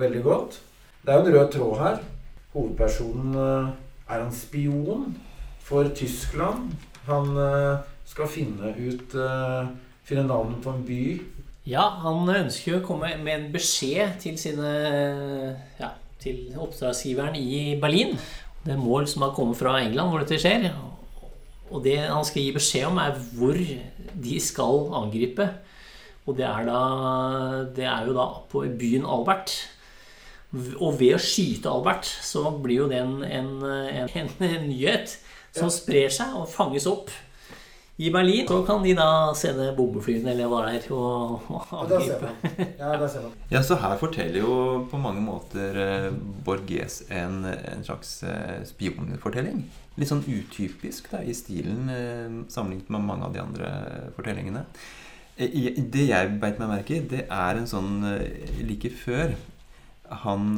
veldig 0.00 0.22
godt. 0.22 0.60
Det 1.02 1.14
er 1.14 1.18
jo 1.18 1.26
en 1.26 1.34
rød 1.34 1.52
tråd 1.52 1.78
her. 1.80 1.98
Hovedpersonen 2.52 3.34
er 4.08 4.20
en 4.22 4.32
spion 4.32 5.16
for 5.60 5.88
Tyskland. 5.94 6.72
Han 7.06 7.36
skal 8.06 8.26
finne 8.26 8.72
ut 8.74 9.12
Finne 10.06 10.22
navnet 10.22 10.62
på 10.62 10.70
en 10.70 10.84
by. 10.86 11.02
Ja, 11.66 11.82
han 12.04 12.28
ønsker 12.30 12.76
å 12.78 12.82
komme 12.86 13.08
med 13.18 13.32
en 13.32 13.46
beskjed 13.54 14.20
til 14.22 14.36
sine 14.38 14.68
ja, 15.80 15.88
til 16.22 16.54
oppdragsgiveren 16.54 17.34
i 17.34 17.74
Berlin. 17.82 18.14
Det 18.62 18.76
er 18.76 18.78
mål 18.78 19.08
som 19.10 19.24
har 19.26 19.34
kommet 19.34 19.58
fra 19.58 19.74
England, 19.80 20.12
hvor 20.12 20.22
dette 20.22 20.38
skjer. 20.38 20.68
Og 21.70 21.82
det 21.84 21.98
han 21.98 22.26
skal 22.26 22.44
gi 22.44 22.54
beskjed 22.54 22.88
om, 22.88 23.00
er 23.02 23.16
hvor 23.36 23.56
de 23.56 24.40
skal 24.42 24.90
angripe. 25.00 25.48
Og 26.26 26.36
det 26.38 26.46
er, 26.46 26.66
da, 26.66 26.80
det 27.76 27.86
er 27.86 28.06
jo 28.06 28.14
da 28.16 28.26
på 28.50 28.64
byen 28.78 29.06
Albert. 29.06 29.54
Og 30.78 30.98
ved 31.00 31.16
å 31.16 31.22
skyte 31.22 31.70
Albert, 31.70 32.06
så 32.06 32.48
blir 32.62 32.84
jo 32.84 32.90
det 32.90 33.02
en, 33.02 33.20
en, 33.26 33.52
en, 33.66 34.32
en 34.48 34.68
nyhet 34.68 35.18
som 35.56 35.70
sprer 35.72 36.12
seg 36.12 36.34
og 36.36 36.50
fanges 36.52 36.86
opp 36.90 37.10
i 37.96 38.10
Berlin. 38.10 38.48
Så 38.48 38.62
kan 38.66 38.82
de 38.82 38.92
da 38.96 39.08
sende 39.36 39.70
bombeflyene 39.76 40.34
eller 40.34 40.50
hva 40.50 40.64
det 40.66 40.80
er. 40.80 40.88
Og, 40.92 41.48
og 41.48 41.72
angripe. 41.80 42.32
Ja, 42.78 42.92
det. 43.00 43.08
Ja, 43.54 43.62
så 43.64 43.78
her 43.80 43.96
forteller 44.00 44.42
jo 44.42 44.58
på 44.90 45.00
mange 45.00 45.22
måter 45.24 45.80
eh, 45.80 46.10
Borges 46.44 47.02
en, 47.08 47.44
en 47.46 47.84
slags 47.86 48.18
eh, 48.26 48.60
spionfortelling. 48.68 49.64
Litt 49.96 50.12
sånn 50.12 50.24
utypisk 50.26 51.08
da, 51.14 51.22
i 51.24 51.32
stilen 51.36 51.88
eh, 51.92 52.38
sammenlignet 52.52 52.92
med 52.92 53.06
mange 53.08 53.28
av 53.28 53.36
de 53.36 53.44
andre 53.44 53.72
fortellingene. 54.18 54.66
Det 55.36 56.06
jeg 56.06 56.38
beit 56.40 56.60
meg 56.60 56.70
merke 56.70 56.96
i, 56.96 57.02
det 57.04 57.26
er 57.28 57.58
en 57.58 57.68
sånn 57.68 57.98
like 58.64 58.88
før 58.96 59.34
han 60.22 60.54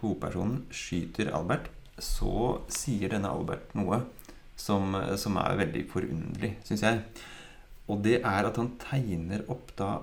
hovedpersonen 0.00 0.62
skyter 0.72 1.28
Albert, 1.36 1.66
så 2.00 2.62
sier 2.72 3.12
denne 3.12 3.28
Albert 3.28 3.74
noe 3.76 3.98
som, 4.60 4.94
som 5.20 5.38
er 5.40 5.58
veldig 5.64 5.84
forunderlig, 5.90 6.54
syns 6.68 6.84
jeg. 6.84 7.02
Og 7.90 8.02
det 8.04 8.20
er 8.20 8.46
at 8.46 8.58
han 8.60 8.74
tegner 8.80 9.44
opp 9.50 9.72
da 9.78 9.98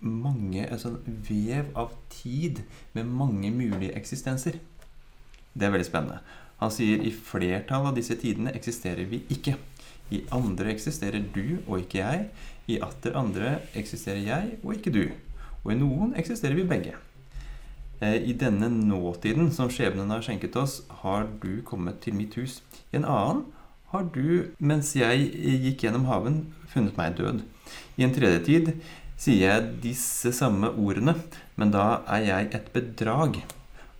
mange 0.00 0.64
altså 0.64 0.94
vev 1.04 1.68
av 1.78 1.92
tid 2.12 2.62
med 2.96 3.08
mange 3.08 3.50
mulige 3.52 3.94
eksistenser. 3.96 4.56
Det 5.52 5.66
er 5.66 5.74
veldig 5.74 5.88
spennende. 5.88 6.22
Han 6.60 6.72
sier 6.72 7.02
i 7.04 7.12
flertall 7.14 7.88
av 7.90 7.96
disse 7.96 8.16
tidene 8.20 8.52
eksisterer 8.56 9.08
vi 9.10 9.22
ikke. 9.32 9.56
I 10.10 10.24
andre 10.34 10.72
eksisterer 10.74 11.22
du 11.34 11.60
og 11.66 11.84
ikke 11.84 12.00
jeg. 12.00 12.26
I 12.70 12.80
atter 12.84 13.16
andre 13.18 13.58
eksisterer 13.78 14.24
jeg 14.24 14.58
og 14.62 14.74
ikke 14.76 14.92
du. 14.94 15.04
Og 15.64 15.72
i 15.74 15.78
noen 15.78 16.16
eksisterer 16.18 16.56
vi 16.58 16.66
begge. 16.68 16.96
Eh, 18.00 18.16
I 18.30 18.32
denne 18.32 18.68
nåtiden 18.72 19.50
som 19.52 19.70
skjebnen 19.72 20.10
har 20.12 20.24
skjenket 20.24 20.56
oss, 20.56 20.80
har 21.02 21.28
du 21.42 21.60
kommet 21.66 22.00
til 22.04 22.16
mitt 22.16 22.36
hus. 22.40 22.60
I 22.92 23.00
en 23.00 23.04
annen 23.04 23.44
har 23.92 24.06
du, 24.14 24.50
mens 24.58 24.94
jeg 24.96 25.28
gikk 25.66 25.84
gjennom 25.84 26.06
haven, 26.08 26.42
funnet 26.72 26.96
meg 26.96 27.18
død. 27.18 27.42
I 27.98 28.06
en 28.06 28.14
tredje 28.14 28.42
tid 28.46 28.72
sier 29.20 29.42
jeg 29.42 29.72
disse 29.84 30.32
samme 30.32 30.70
ordene, 30.80 31.16
men 31.60 31.72
da 31.74 32.00
er 32.08 32.24
jeg 32.28 32.52
et 32.56 32.70
bedrag. 32.72 33.42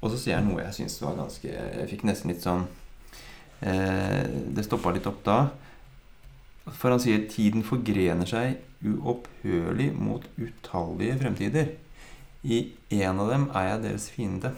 Og 0.01 0.13
så 0.13 0.17
sier 0.17 0.39
jeg 0.39 0.47
noe 0.47 0.63
jeg 0.63 0.77
syns 0.79 0.95
var 1.03 1.19
ganske 1.19 1.51
Jeg 1.51 1.89
fikk 1.91 2.07
nesten 2.09 2.31
litt 2.33 2.41
sånn 2.41 2.63
eh, 3.61 4.23
Det 4.49 4.65
stoppa 4.65 4.95
litt 4.97 5.05
opp 5.11 5.19
da. 5.27 5.35
For 6.71 6.89
han 6.89 7.03
sier 7.05 7.27
tiden 7.29 7.67
forgrener 7.67 8.29
seg 8.31 8.63
uopphørlig 8.81 9.91
mot 9.93 10.25
utallige 10.41 11.19
fremtider. 11.21 11.75
I 12.43 12.73
en 13.03 13.21
av 13.21 13.31
dem 13.31 13.49
er 13.55 13.67
jeg 13.69 13.83
deres 13.85 14.09
fiende. 14.13 14.53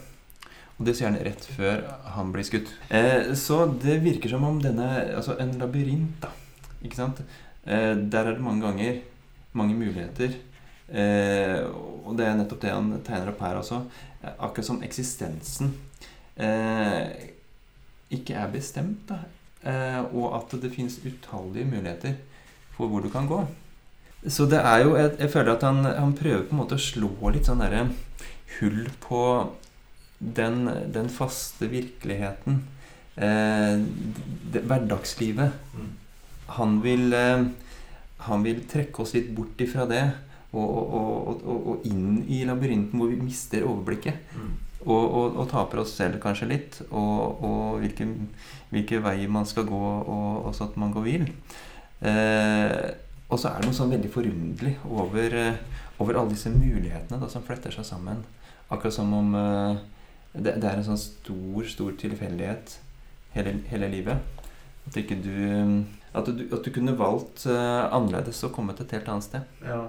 Og 0.79 0.87
det 0.87 0.95
sier 0.97 1.11
han 1.11 1.19
rett 1.21 1.43
før 1.55 1.83
han 2.15 2.31
blir 2.33 2.45
skutt. 2.47 2.71
Eh, 2.89 3.33
så 3.37 3.65
det 3.69 3.99
virker 4.03 4.31
som 4.31 4.45
om 4.47 4.61
denne 4.61 4.87
Altså 5.13 5.37
en 5.39 5.53
labyrint, 5.59 6.15
da. 6.23 6.31
Ikke 6.83 6.97
sant? 6.97 7.21
Eh, 7.65 7.93
der 7.95 8.25
er 8.25 8.33
det 8.33 8.43
mange 8.43 8.65
ganger 8.65 9.01
mange 9.53 9.77
muligheter. 9.77 10.33
Eh, 10.89 11.61
og 12.03 12.17
det 12.17 12.25
er 12.27 12.35
nettopp 12.37 12.63
det 12.63 12.73
han 12.73 12.89
tegner 13.05 13.31
opp 13.31 13.43
her 13.45 13.59
også. 13.59 13.83
Akkurat 14.33 14.67
som 14.67 14.81
eksistensen 14.85 15.73
eh, 16.35 17.29
ikke 18.13 18.37
er 18.39 18.51
bestemt, 18.53 19.05
da. 19.09 19.23
Eh, 19.63 20.01
og 20.11 20.33
at 20.37 20.55
det 20.61 20.73
fins 20.73 20.99
utallige 21.05 21.69
muligheter 21.69 22.17
for 22.75 22.91
hvor 22.91 23.03
du 23.03 23.09
kan 23.13 23.29
gå. 23.29 23.43
Så 24.27 24.45
det 24.47 24.59
er 24.59 24.83
jo 24.85 24.95
Jeg, 24.95 25.15
jeg 25.19 25.31
føler 25.33 25.55
at 25.55 25.63
han, 25.67 25.83
han 25.85 26.15
prøver 26.15 26.45
på 26.47 26.55
en 26.55 26.61
måte 26.61 26.77
å 26.79 26.81
slå 26.81 27.11
litt 27.33 27.49
sånn 27.49 27.63
derre 27.63 27.87
hull 28.59 28.85
på 29.03 29.23
den, 30.23 30.69
den 30.93 31.09
faste 31.11 31.67
virkeligheten, 31.67 32.61
eh, 33.15 33.81
det, 34.53 34.61
hverdagslivet 34.69 35.51
mm. 35.73 35.89
han, 36.57 36.77
vil, 36.83 37.09
eh, 37.17 37.47
han 38.29 38.45
vil 38.45 38.61
trekke 38.69 39.03
oss 39.03 39.15
litt 39.17 39.33
bort 39.35 39.59
ifra 39.63 39.87
det 39.89 40.03
og, 40.53 40.69
og, 40.69 41.41
og, 41.43 41.67
og 41.73 41.87
inn 41.89 42.21
i 42.29 42.43
labyrinten 42.47 43.01
hvor 43.01 43.09
vi 43.11 43.19
mister 43.19 43.65
overblikket. 43.67 44.37
Mm. 44.37 44.53
Og, 44.83 45.39
taper 45.47 45.79
oss 45.79 45.93
selv 45.95 46.19
kanskje 46.19 46.49
litt, 46.49 46.81
og, 46.91 47.77
hvilke, 47.79 48.07
hvilke 48.73 48.99
veier 49.03 49.31
man 49.31 49.47
skal 49.47 49.63
gå, 49.69 49.79
og, 49.79 50.49
så 50.55 50.67
at 50.67 50.75
man 50.79 50.91
går 50.91 51.05
vill. 51.05 51.23
Eh, 52.03 52.91
og 53.33 53.39
så 53.41 53.49
er 53.49 53.61
det 53.63 53.69
noe 53.69 53.77
sånn 53.77 53.93
veldig 53.93 54.11
forunderlig 54.13 54.75
over, 54.85 55.35
eh, 55.39 55.81
over 56.03 56.19
alle 56.19 56.35
disse 56.35 56.51
mulighetene 56.53 57.17
da, 57.17 57.29
som 57.31 57.45
fletter 57.45 57.73
seg 57.73 57.87
sammen. 57.87 58.21
Akkurat 58.69 58.93
som 58.95 59.09
om 59.13 59.33
uh, 59.33 59.79
det, 60.33 60.55
det, 60.61 60.69
er 60.69 60.77
en 60.77 60.85
sånn 60.85 61.01
stor, 61.01 61.65
stor 61.69 61.95
tilfeldighet 61.99 62.77
hele, 63.33 63.55
hele 63.71 63.89
livet. 63.89 64.39
At, 64.85 64.95
du, 64.97 65.33
at, 66.13 66.29
du, 66.29 66.45
at 66.53 66.63
du 66.65 66.71
kunne 66.75 66.95
valgt 66.99 67.45
uh, 67.49 67.89
annerledes 67.89 68.43
og 68.45 68.53
kommet 68.55 68.81
et 68.83 68.93
helt 68.97 69.09
annet 69.09 69.27
sted. 69.27 69.51
Ja. 69.65 69.81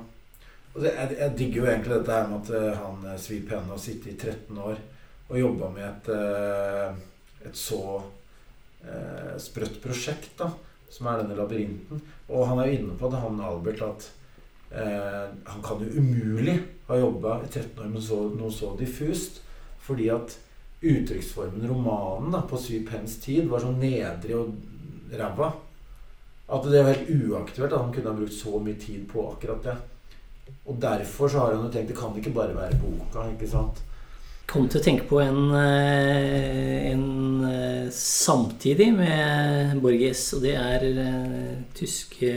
Altså, 0.74 0.88
jeg, 0.88 1.14
jeg, 1.20 1.32
digger 1.38 1.60
jo 1.60 1.70
egentlig 1.70 1.96
dette 2.00 2.18
her 2.18 2.28
med 2.32 2.50
at 2.50 2.78
han 2.80 3.18
Svi 3.20 3.40
Penne 3.46 3.74
har 3.74 3.80
sittet 3.80 4.14
i 4.14 4.18
13 4.18 4.58
år 4.58 4.80
og 5.28 5.38
jobba 5.40 5.70
med 5.72 5.84
et, 5.86 6.08
et 7.48 7.56
så 7.56 7.80
sprøtt 9.40 9.78
prosjekt, 9.80 10.34
da, 10.36 10.50
som 10.90 11.08
er 11.08 11.22
denne 11.22 11.38
labyrinten. 11.38 12.02
Og 12.28 12.46
han 12.48 12.60
er 12.60 12.70
jo 12.70 12.78
inne 12.78 12.98
på 12.98 13.10
det, 13.10 13.22
han 13.22 13.40
Albert, 13.42 13.82
at 13.82 14.10
han 15.46 15.60
kan 15.62 15.82
jo 15.84 16.00
umulig 16.00 16.56
ha 16.88 16.96
jobba 16.98 17.36
i 17.44 17.50
13 17.50 17.78
år 17.78 17.90
med 17.92 18.02
så, 18.02 18.16
noe 18.34 18.50
så 18.52 18.72
diffust. 18.78 19.42
Fordi 19.84 20.08
at 20.10 20.38
uttrykksformen, 20.84 21.68
romanen, 21.70 22.32
da, 22.34 22.42
på 22.48 22.58
Syv 22.60 22.88
Pens 22.88 23.18
tid 23.22 23.46
var 23.50 23.62
så 23.62 23.70
nedrig 23.72 24.34
og 24.36 24.54
ræva 25.14 25.52
at 26.44 26.66
det 26.68 26.82
var 26.84 26.92
helt 26.92 27.10
uaktuelt 27.30 27.72
at 27.72 27.80
han 27.80 27.92
kunne 27.92 28.10
ha 28.10 28.18
brukt 28.18 28.36
så 28.36 28.58
mye 28.60 28.76
tid 28.80 29.06
på 29.08 29.24
akkurat 29.30 29.64
det. 29.64 29.76
Og 30.68 30.76
derfor 30.80 31.28
så 31.28 31.40
har 31.40 31.54
han 31.54 31.64
jo 31.64 31.72
tenkt 31.72 31.92
det 31.92 31.96
kan 31.96 32.16
ikke 32.20 32.34
bare 32.36 32.56
være 32.56 32.80
boka. 32.82 33.24
ikke 33.32 33.48
sant? 33.48 33.80
Kom 34.50 34.68
til 34.68 34.80
å 34.80 34.84
tenke 34.84 35.06
på 35.08 35.18
en, 35.22 35.40
eh, 35.56 36.90
en 36.92 37.06
eh, 37.48 37.90
samtidig 37.90 38.90
med 38.94 39.80
Borges, 39.82 40.26
og 40.36 40.44
det 40.44 40.54
er 40.60 40.84
uh, 40.98 41.62
tyske 41.74 42.32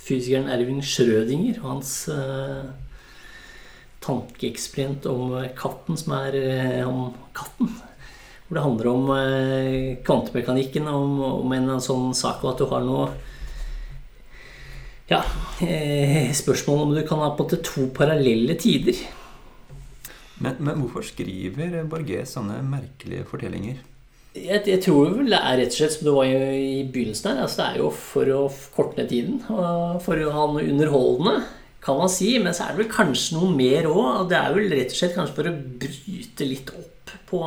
fysikeren 0.00 0.48
Erwin 0.50 0.80
Schrødinger 0.82 1.60
og 1.60 1.68
hans 1.74 1.92
uh, 2.08 2.70
tankeeksperiment 4.04 5.06
om 5.10 5.36
katten 5.58 5.98
som 6.00 6.14
er 6.18 6.36
eh, 6.40 6.88
om 6.88 7.12
katten. 7.36 7.74
Hvor 8.46 8.56
det 8.56 8.64
handler 8.64 8.90
om 8.90 9.10
uh, 9.12 9.98
kvantemekanikken, 10.06 10.88
om, 10.88 11.20
om 11.44 11.52
en 11.56 11.74
sånn 11.84 12.10
sak 12.16 12.42
og 12.44 12.54
at 12.54 12.62
du 12.62 12.70
har 12.72 12.86
noe 12.86 13.10
ja, 15.10 15.24
eh, 15.66 16.30
spørsmål 16.34 16.84
om 16.84 16.92
du 16.94 17.02
kan 17.06 17.18
ha 17.18 17.32
på 17.34 17.42
en 17.42 17.48
måte 17.48 17.62
to 17.66 17.88
parallelle 17.94 18.54
tider. 18.58 18.98
Men, 20.40 20.56
men, 20.58 20.80
hvorfor 20.80 21.04
skriver 21.04 21.82
Borges 21.88 22.34
sånne 22.36 22.60
merkelige 22.64 23.26
fortellinger? 23.28 23.80
Jeg, 24.30 24.60
jeg, 24.62 24.78
tror 24.84 25.16
vel 25.18 25.32
det 25.32 25.40
er 25.40 25.56
rett 25.58 25.72
og 25.72 25.76
slett 25.80 25.94
som 25.96 26.06
det 26.06 26.12
var 26.14 26.28
i, 26.30 26.58
i 26.80 26.84
begynnelsen 26.86 27.32
her. 27.32 27.40
Altså, 27.44 27.60
det 27.60 27.66
er 27.66 27.80
jo 27.82 27.88
for 27.94 28.34
å 28.34 28.42
korte 28.76 29.00
ned 29.00 29.10
tiden. 29.10 29.40
Og 29.50 29.98
for 30.04 30.22
å 30.22 30.34
ha 30.36 30.44
noe 30.52 30.68
underholdende 30.70 31.34
kan 31.84 31.98
man 31.98 32.12
si. 32.12 32.30
Men 32.38 32.54
så 32.56 32.66
er 32.68 32.76
det 32.76 32.84
vel 32.84 32.92
kanskje 32.94 33.36
noe 33.36 33.50
mer 33.56 33.90
òg. 33.90 34.30
Det 34.30 34.38
er 34.38 34.56
vel 34.56 34.72
rett 34.72 34.94
og 34.94 35.00
slett 35.00 35.16
kanskje 35.18 35.36
for 35.40 35.50
å 35.50 35.56
bryte 35.82 36.48
litt 36.48 36.72
opp 36.76 37.14
på, 37.30 37.40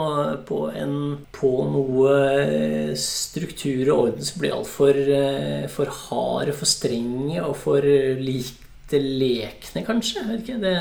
på, 0.47 0.59
en, 0.75 0.97
på 1.35 1.51
noe 1.71 2.17
eh, 2.43 2.91
struktur 2.99 3.87
og 3.93 4.09
orden 4.09 4.27
som 4.27 4.43
blir 4.43 4.55
altfor 4.55 4.99
eh, 4.99 5.65
for 5.71 5.91
harde, 6.03 6.55
for 6.55 6.69
strenge 6.69 7.39
og 7.43 7.55
for 7.59 7.87
lite 8.19 8.99
lekne, 8.99 9.85
kanskje. 9.87 10.27
vet 10.29 10.43
ikke, 10.43 10.59
det... 10.63 10.75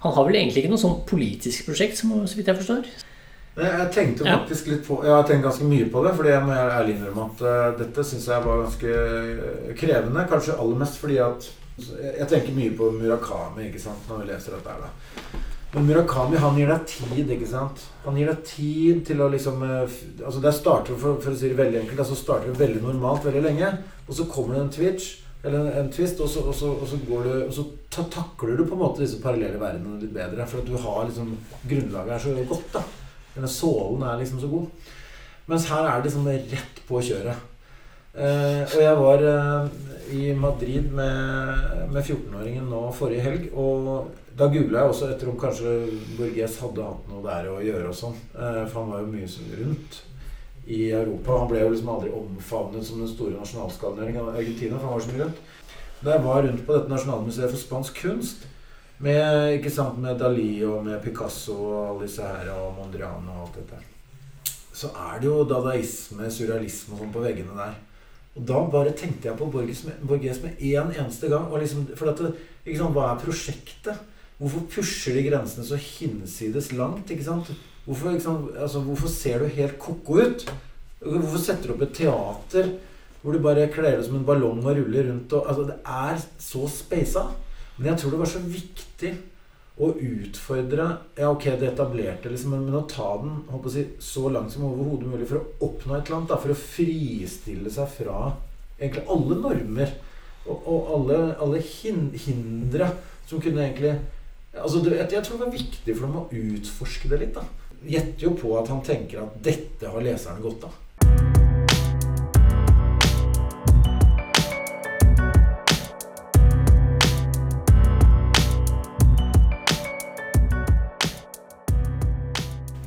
Han 0.00 0.16
har 0.16 0.26
vel 0.26 0.40
egentlig 0.40 0.64
ikke 0.64 0.72
noe 0.72 0.80
sånn 0.80 1.00
politisk 1.08 1.68
prosjekt, 1.68 2.00
så 2.00 2.08
vidt 2.36 2.48
jeg 2.48 2.60
forstår. 2.62 2.90
Jeg 3.60 3.86
tenkte 3.92 4.24
faktisk 4.24 4.68
litt 4.70 4.84
på 4.86 5.00
Jeg 5.04 5.10
har 5.10 5.24
tenkt 5.26 5.44
ganske 5.44 5.66
mye 5.66 5.88
på 5.92 6.02
det. 6.06 6.12
Fordi 6.16 6.30
jeg 6.32 6.44
må 6.46 6.54
ærlig 6.56 6.94
innrømme 6.96 7.26
at 7.26 7.42
uh, 7.44 7.78
dette 7.80 8.04
syns 8.06 8.28
jeg 8.30 8.46
var 8.46 8.62
ganske 8.62 9.74
krevende. 9.80 10.26
Kanskje 10.30 10.56
aller 10.56 10.80
mest 10.80 11.00
fordi 11.02 11.18
at 11.24 11.50
jeg 11.80 12.28
tenker 12.28 12.56
mye 12.56 12.72
på 12.76 12.90
Murakami 12.92 13.68
ikke 13.68 13.80
sant, 13.80 14.08
når 14.08 14.22
vi 14.22 14.28
leser 14.30 14.56
dette 14.56 14.74
her. 14.74 14.84
da. 14.84 15.38
Men 15.72 15.86
Murakami 15.86 16.40
han 16.42 16.58
gir 16.58 16.70
deg 16.70 16.86
tid, 16.90 17.30
ikke 17.30 17.48
sant? 17.48 17.84
Han 18.04 18.16
gir 18.18 18.30
deg 18.32 18.40
tid 18.46 19.04
til 19.06 19.22
å 19.22 19.28
liksom 19.30 19.62
eh, 19.62 19.98
Altså 20.24 20.42
Det 20.42 20.52
starter 20.56 20.98
for, 20.98 21.20
for 21.22 21.30
å 21.30 21.38
si 21.38 21.50
det 21.52 21.58
veldig 21.60 21.84
enkelt 21.84 22.02
altså 22.02 22.18
starter 22.18 22.50
det 22.50 22.58
veldig 22.58 22.82
normalt 22.82 23.28
veldig 23.28 23.44
lenge. 23.44 23.70
Og 24.08 24.16
så 24.18 24.26
kommer 24.30 24.56
det 24.56 24.64
en 24.64 24.72
twitch, 24.74 25.12
eller 25.42 25.58
en, 25.58 25.68
en 25.80 25.92
twist, 25.92 26.20
og 26.20 26.28
så, 26.28 26.42
og, 26.44 26.54
så, 26.54 26.72
og 26.74 26.88
så, 26.88 26.98
du 27.00 27.12
Og 27.16 27.52
så 27.54 27.64
takler 27.90 28.58
du 28.58 28.66
på 28.66 28.76
en 28.76 28.82
måte 28.82 29.02
disse 29.04 29.20
parallelle 29.22 29.60
verdenene 29.60 30.00
litt 30.02 30.12
bedre. 30.14 30.46
For 30.46 30.60
at 30.60 30.68
du 30.68 30.76
har 30.76 31.06
liksom 31.08 31.36
Grunnlaget 31.64 32.16
er 32.16 32.24
så 32.24 32.48
godt, 32.50 32.66
da. 32.74 32.82
Denne 33.36 33.48
sålen 33.48 34.04
er 34.04 34.18
liksom 34.20 34.42
så 34.42 34.50
god. 34.50 34.90
Mens 35.50 35.68
her 35.70 35.86
er 35.86 35.96
det 35.96 36.10
liksom 36.10 36.28
rett 36.28 36.82
på 36.88 37.00
kjøret. 37.08 37.46
Eh, 38.10 38.62
og 38.66 38.80
jeg 38.82 38.98
var 38.98 39.24
eh, 39.32 39.68
i 40.18 40.32
Madrid 40.34 40.90
med, 40.92 41.88
med 41.94 42.02
14-åringen 42.02 42.68
nå 42.68 42.82
forrige 42.94 43.24
helg. 43.24 43.48
Og 43.54 44.10
da 44.36 44.50
googla 44.50 44.84
jeg 44.84 44.92
også 44.92 45.10
etter 45.14 45.30
om 45.30 45.40
kanskje 45.40 45.74
Borges 46.18 46.60
hadde 46.60 46.84
hatt 46.84 47.10
noe 47.10 47.24
der 47.24 47.50
å 47.50 47.58
gjøre 47.64 47.90
og 47.90 47.96
sånn. 47.96 48.20
Eh, 48.36 48.62
for 48.66 48.82
han 48.82 48.92
var 48.92 49.04
jo 49.04 49.12
mye 49.14 49.58
rundt 49.62 50.00
i 50.70 50.90
Europa. 50.94 51.38
Han 51.42 51.50
ble 51.50 51.64
jo 51.64 51.72
liksom 51.72 51.90
aldri 51.94 52.12
omfavnet 52.14 52.86
som 52.86 53.02
den 53.02 53.10
store 53.10 53.36
nasjonalskandineren 53.38 54.30
i 54.30 54.42
Argentina, 54.44 54.78
for 54.78 54.86
han 54.86 54.96
var 54.96 55.04
så 55.04 55.12
mye 55.12 55.24
rundt. 55.24 55.42
Da 56.00 56.14
jeg 56.14 56.24
var 56.24 56.42
rundt 56.46 56.64
på 56.66 56.76
dette 56.76 56.92
nasjonalmuseet 56.94 57.52
for 57.52 57.60
spansk 57.60 58.02
kunst, 58.04 58.46
med, 59.00 59.56
ikke 59.56 59.72
sant, 59.72 59.96
med 60.00 60.18
Dali 60.20 60.60
og 60.68 60.84
med 60.84 61.00
Picasso 61.00 61.56
og 61.56 61.78
alle 61.86 62.06
disse 62.06 62.24
her, 62.24 62.50
og 62.52 62.74
Mondrian 62.76 63.28
og 63.32 63.46
alt 63.46 63.56
dette, 63.62 63.80
så 64.76 64.90
er 65.08 65.20
det 65.20 65.28
jo 65.28 65.44
dadaisme, 65.48 66.28
surrealisme 66.32 66.94
og 66.94 67.02
sånn 67.02 67.14
på 67.14 67.24
veggene 67.24 67.56
der. 67.56 67.78
Og 68.38 68.44
da 68.46 68.60
bare 68.72 68.92
tenkte 68.96 69.28
jeg 69.28 69.38
på 69.40 69.48
Borges 69.50 69.82
med, 69.88 69.98
Borges 70.06 70.38
med 70.44 70.60
eneste 70.62 71.28
gang. 71.32 71.48
Liksom, 71.50 71.88
for 71.98 72.12
dette, 72.12 72.30
Hva 72.64 73.10
er 73.10 73.22
prosjektet? 73.24 74.04
Hvorfor 74.40 74.64
pusher 74.72 75.18
de 75.18 75.26
grensene 75.26 75.66
så 75.68 75.76
hinsides 75.76 76.70
langt? 76.72 77.10
ikke 77.12 77.26
sant? 77.26 77.50
Hvorfor, 77.84 78.14
ikke 78.14 78.24
sant? 78.24 78.52
Altså, 78.56 78.80
hvorfor 78.86 79.10
ser 79.12 79.42
du 79.42 79.50
helt 79.52 79.76
ko-ko 79.78 80.20
ut? 80.22 80.46
Hvorfor 81.00 81.40
setter 81.40 81.68
du 81.68 81.74
opp 81.74 81.84
et 81.84 81.98
teater 81.98 82.70
hvor 83.20 83.36
du 83.36 83.42
bare 83.44 83.66
kler 83.68 83.98
deg 83.98 84.04
som 84.06 84.16
en 84.16 84.24
ballong 84.24 84.62
og 84.64 84.78
ruller 84.78 85.10
rundt? 85.10 85.32
Og, 85.36 85.44
altså, 85.44 85.66
det 85.68 85.76
er 85.84 86.22
så 86.40 86.68
speisa. 86.72 87.26
Men 87.76 87.92
jeg 87.92 88.00
tror 88.00 88.14
det 88.14 88.20
var 88.22 88.30
så 88.32 88.40
viktig 88.44 89.10
å 89.80 89.90
utfordre 89.96 90.86
Ja, 91.16 91.30
ok, 91.30 91.46
det 91.60 91.70
etablerte, 91.70 92.32
liksom, 92.32 92.54
men, 92.56 92.76
å 92.76 92.84
ta 92.88 93.10
den 93.20 93.42
å 93.48 93.60
si, 93.72 93.86
så 94.00 94.28
langt 94.32 94.52
som 94.52 94.66
overhodet 94.68 95.08
mulig 95.08 95.28
for 95.28 95.40
å 95.40 95.68
oppnå 95.68 95.96
et 95.96 96.08
eller 96.08 96.18
annet. 96.18 96.32
Da, 96.32 96.40
for 96.40 96.52
å 96.52 96.62
fristille 96.62 97.72
seg 97.72 97.92
fra 97.98 98.22
egentlig 98.78 99.04
alle 99.12 99.36
normer 99.40 99.92
og, 100.46 100.56
og 100.56 100.90
alle, 100.96 101.20
alle 101.44 101.60
hin, 101.64 102.08
hindre 102.24 102.88
som 103.28 103.40
kunne 103.42 103.66
egentlig 103.66 103.98
Altså, 104.50 104.80
jeg, 104.82 105.06
tror 105.22 105.36
det 105.36 105.44
var 105.44 105.52
viktig 105.54 105.92
for 105.94 106.06
dem 106.08 106.16
å 106.18 106.28
utforske 106.34 107.08
det 107.12 107.18
litt. 107.20 107.36
da. 107.36 107.44
Gjetter 107.86 108.24
jo 108.26 108.32
på 108.34 108.56
at 108.58 108.66
han 108.72 108.80
tenker 108.82 109.22
at 109.22 109.36
dette 109.46 109.86
har 109.86 110.02
leserne 110.02 110.42
godt 110.42 110.66
av. 110.66 110.74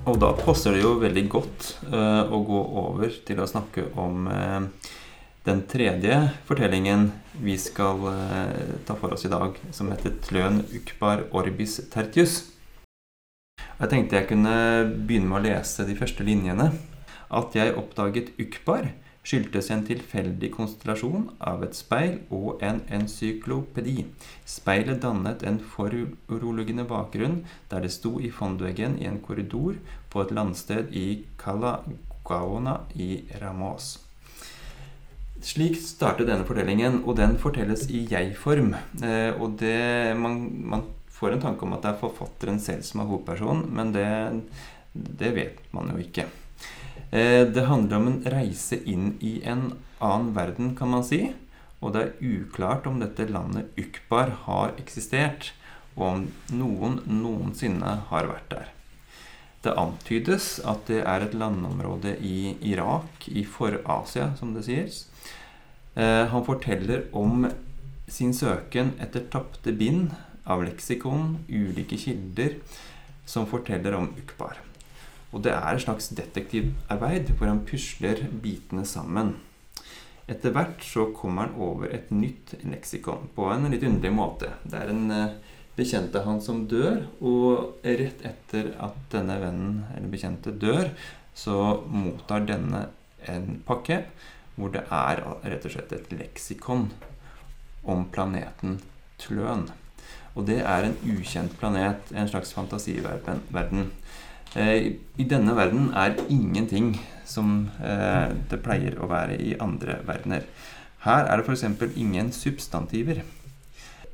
Og 0.03 0.19
da 0.19 0.33
passer 0.35 0.75
det 0.75 0.83
jo 0.83 0.97
veldig 0.99 1.23
godt 1.31 1.69
uh, 1.87 2.27
å 2.27 2.43
gå 2.43 2.59
over 2.83 3.15
til 3.23 3.39
å 3.39 3.47
snakke 3.47 3.87
om 4.03 4.27
uh, 4.27 4.67
den 5.43 5.61
tredje 5.67 6.17
fortellingen 6.47 7.09
vi 7.43 7.57
skal 7.59 7.99
uh, 8.07 8.79
ta 8.87 8.95
for 8.95 9.15
oss 9.15 9.25
i 9.27 9.31
dag, 9.31 9.57
som 9.71 9.91
heter 9.91 10.15
'Tløn 10.15 10.63
ukbar 10.71 11.25
orbis 11.31 11.81
tertius'. 11.91 12.53
Jeg 13.79 13.89
tenkte 13.89 14.15
jeg 14.15 14.29
kunne 14.29 14.55
begynne 15.07 15.27
med 15.27 15.41
å 15.41 15.45
lese 15.47 15.83
de 15.87 15.95
første 15.99 16.23
linjene. 16.23 16.71
At 17.33 17.55
jeg 17.57 17.73
oppdaget 17.75 18.31
ukbar, 18.39 18.91
skyldtes 19.23 19.69
en 19.71 19.83
tilfeldig 19.87 20.51
konstellasjon 20.53 21.29
av 21.41 21.63
et 21.65 21.75
speil 21.75 22.19
og 22.29 22.63
en 22.63 22.81
encyklopedi. 22.91 24.05
Speilet 24.45 25.01
dannet 25.03 25.43
en 25.47 25.59
foruroligende 25.59 26.85
bakgrunn 26.87 27.41
der 27.71 27.83
det 27.83 27.91
sto 27.95 28.19
i 28.19 28.31
fondveggen 28.31 28.99
i 29.01 29.09
en 29.09 29.19
korridor 29.23 29.79
på 30.13 30.23
et 30.23 30.31
landsted 30.35 30.91
i 30.91 31.23
Calagaona 31.39 32.81
i 32.95 33.23
Ramos. 33.41 33.95
Slik 35.43 35.75
starter 35.75 36.27
denne 36.27 36.45
fortellingen, 36.47 37.01
og 37.03 37.17
den 37.19 37.35
fortelles 37.41 37.89
i 37.91 38.05
jeg-form. 38.07 38.71
Eh, 39.03 39.35
og 39.35 39.57
det, 39.59 40.15
man, 40.15 40.39
man, 40.71 40.85
får 41.13 41.35
en 41.35 41.43
tanke 41.43 41.65
om 41.65 41.75
at 41.75 41.83
det 41.83 41.91
er 41.91 41.99
forfatteren 41.99 42.57
selv 42.63 42.83
som 42.87 43.03
er 43.03 43.09
hovedpersonen, 43.09 43.67
men 43.75 43.91
det, 43.95 44.07
det 44.93 45.33
vet 45.35 45.59
man 45.75 45.91
jo 45.91 45.99
ikke. 46.01 46.25
Eh, 47.11 47.43
det 47.47 47.67
handler 47.67 47.99
om 47.99 48.09
en 48.09 48.21
reise 48.33 48.79
inn 48.89 49.13
i 49.19 49.37
en 49.43 49.69
annen 50.03 50.31
verden, 50.35 50.73
kan 50.79 50.91
man 50.95 51.03
si. 51.07 51.25
Og 51.83 51.91
det 51.91 52.05
er 52.05 52.39
uklart 52.39 52.87
om 52.87 53.01
dette 53.03 53.27
landet 53.27 53.75
Ukbar 53.79 54.31
har 54.47 54.77
eksistert, 54.79 55.51
og 55.97 56.05
om 56.07 56.27
noen 56.55 57.01
noensinne 57.05 57.97
har 58.09 58.31
vært 58.31 58.47
der. 58.55 58.71
Det 59.63 59.75
antydes 59.79 60.57
at 60.67 60.87
det 60.89 61.03
er 61.07 61.23
et 61.23 61.35
landområde 61.35 62.15
i 62.23 62.55
Irak, 62.67 63.27
i 63.27 63.43
For-Asia, 63.47 64.33
som 64.39 64.55
det 64.55 64.65
sies. 64.67 65.03
Eh, 65.95 66.25
han 66.25 66.45
forteller 66.45 67.07
om 67.13 67.47
sin 68.09 68.33
søken 68.33 68.93
etter 69.01 69.27
tapte 69.31 69.73
bind 69.77 70.13
av 70.49 70.63
leksikon, 70.65 71.37
ulike 71.47 71.97
kilder, 72.01 72.57
som 73.25 73.47
forteller 73.47 73.95
om 73.95 74.09
Ukbar. 74.17 74.57
Og 75.33 75.45
det 75.45 75.53
er 75.53 75.73
et 75.73 75.85
slags 75.85 76.09
detektivarbeid 76.13 77.31
hvor 77.37 77.49
han 77.49 77.63
pusler 77.65 78.25
bitene 78.43 78.85
sammen. 78.85 79.35
Etter 80.29 80.53
hvert 80.55 80.83
så 80.85 81.07
kommer 81.15 81.47
han 81.47 81.57
over 81.61 81.89
et 81.93 82.11
nytt 82.13 82.55
leksikon 82.63 83.29
på 83.35 83.49
en 83.51 83.69
litt 83.71 83.83
underlig 83.85 84.13
måte. 84.15 84.53
Det 84.63 84.79
er 84.79 84.91
en 84.93 85.09
eh, 85.13 85.39
bekjente 85.77 86.21
han 86.25 86.41
som 86.41 86.65
dør, 86.69 87.03
og 87.21 87.83
rett 87.85 88.21
etter 88.25 88.73
at 88.81 88.97
denne 89.13 89.39
vennen 89.41 89.81
eller 89.95 90.11
bekjente 90.11 90.53
dør, 90.57 90.91
så 91.33 91.81
mottar 91.89 92.45
denne 92.45 92.87
en 93.29 93.57
pakke 93.65 94.03
hvor 94.55 94.73
det 94.73 94.83
er 94.91 95.23
rett 95.43 95.65
og 95.65 95.73
slett 95.73 95.93
et 95.95 96.11
leksikon 96.13 96.89
om 97.83 98.05
planeten 98.13 98.79
Tløn. 99.21 99.67
Og 100.33 100.47
det 100.49 100.61
er 100.65 100.87
en 100.87 100.95
ukjent 101.05 101.53
planet, 101.59 102.09
en 102.13 102.29
slags 102.29 102.53
fantasiverden. 102.55 103.91
Eh, 104.55 104.93
I 105.17 105.25
denne 105.29 105.55
verden 105.57 105.91
er 105.97 106.17
ingenting 106.29 106.95
som 107.25 107.69
eh, 107.81 108.33
det 108.49 108.61
pleier 108.65 108.97
å 108.97 109.09
være 109.09 109.37
i 109.37 109.53
andre 109.61 109.99
verdener. 110.07 110.47
Her 111.05 111.27
er 111.27 111.41
det 111.41 111.47
f.eks. 111.47 111.95
ingen 111.95 112.31
substantiver. 112.31 113.23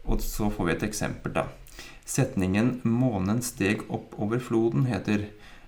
Og 0.05 0.21
så 0.25 0.49
får 0.49 0.67
vi 0.67 0.75
et 0.75 0.85
eksempel, 0.89 1.33
da. 1.35 1.47
Setningen 2.09 2.81
'Månen 2.83 3.43
steg 3.45 3.83
opp 3.93 4.15
over 4.17 4.39
floden' 4.41 4.87
heter 4.89 5.27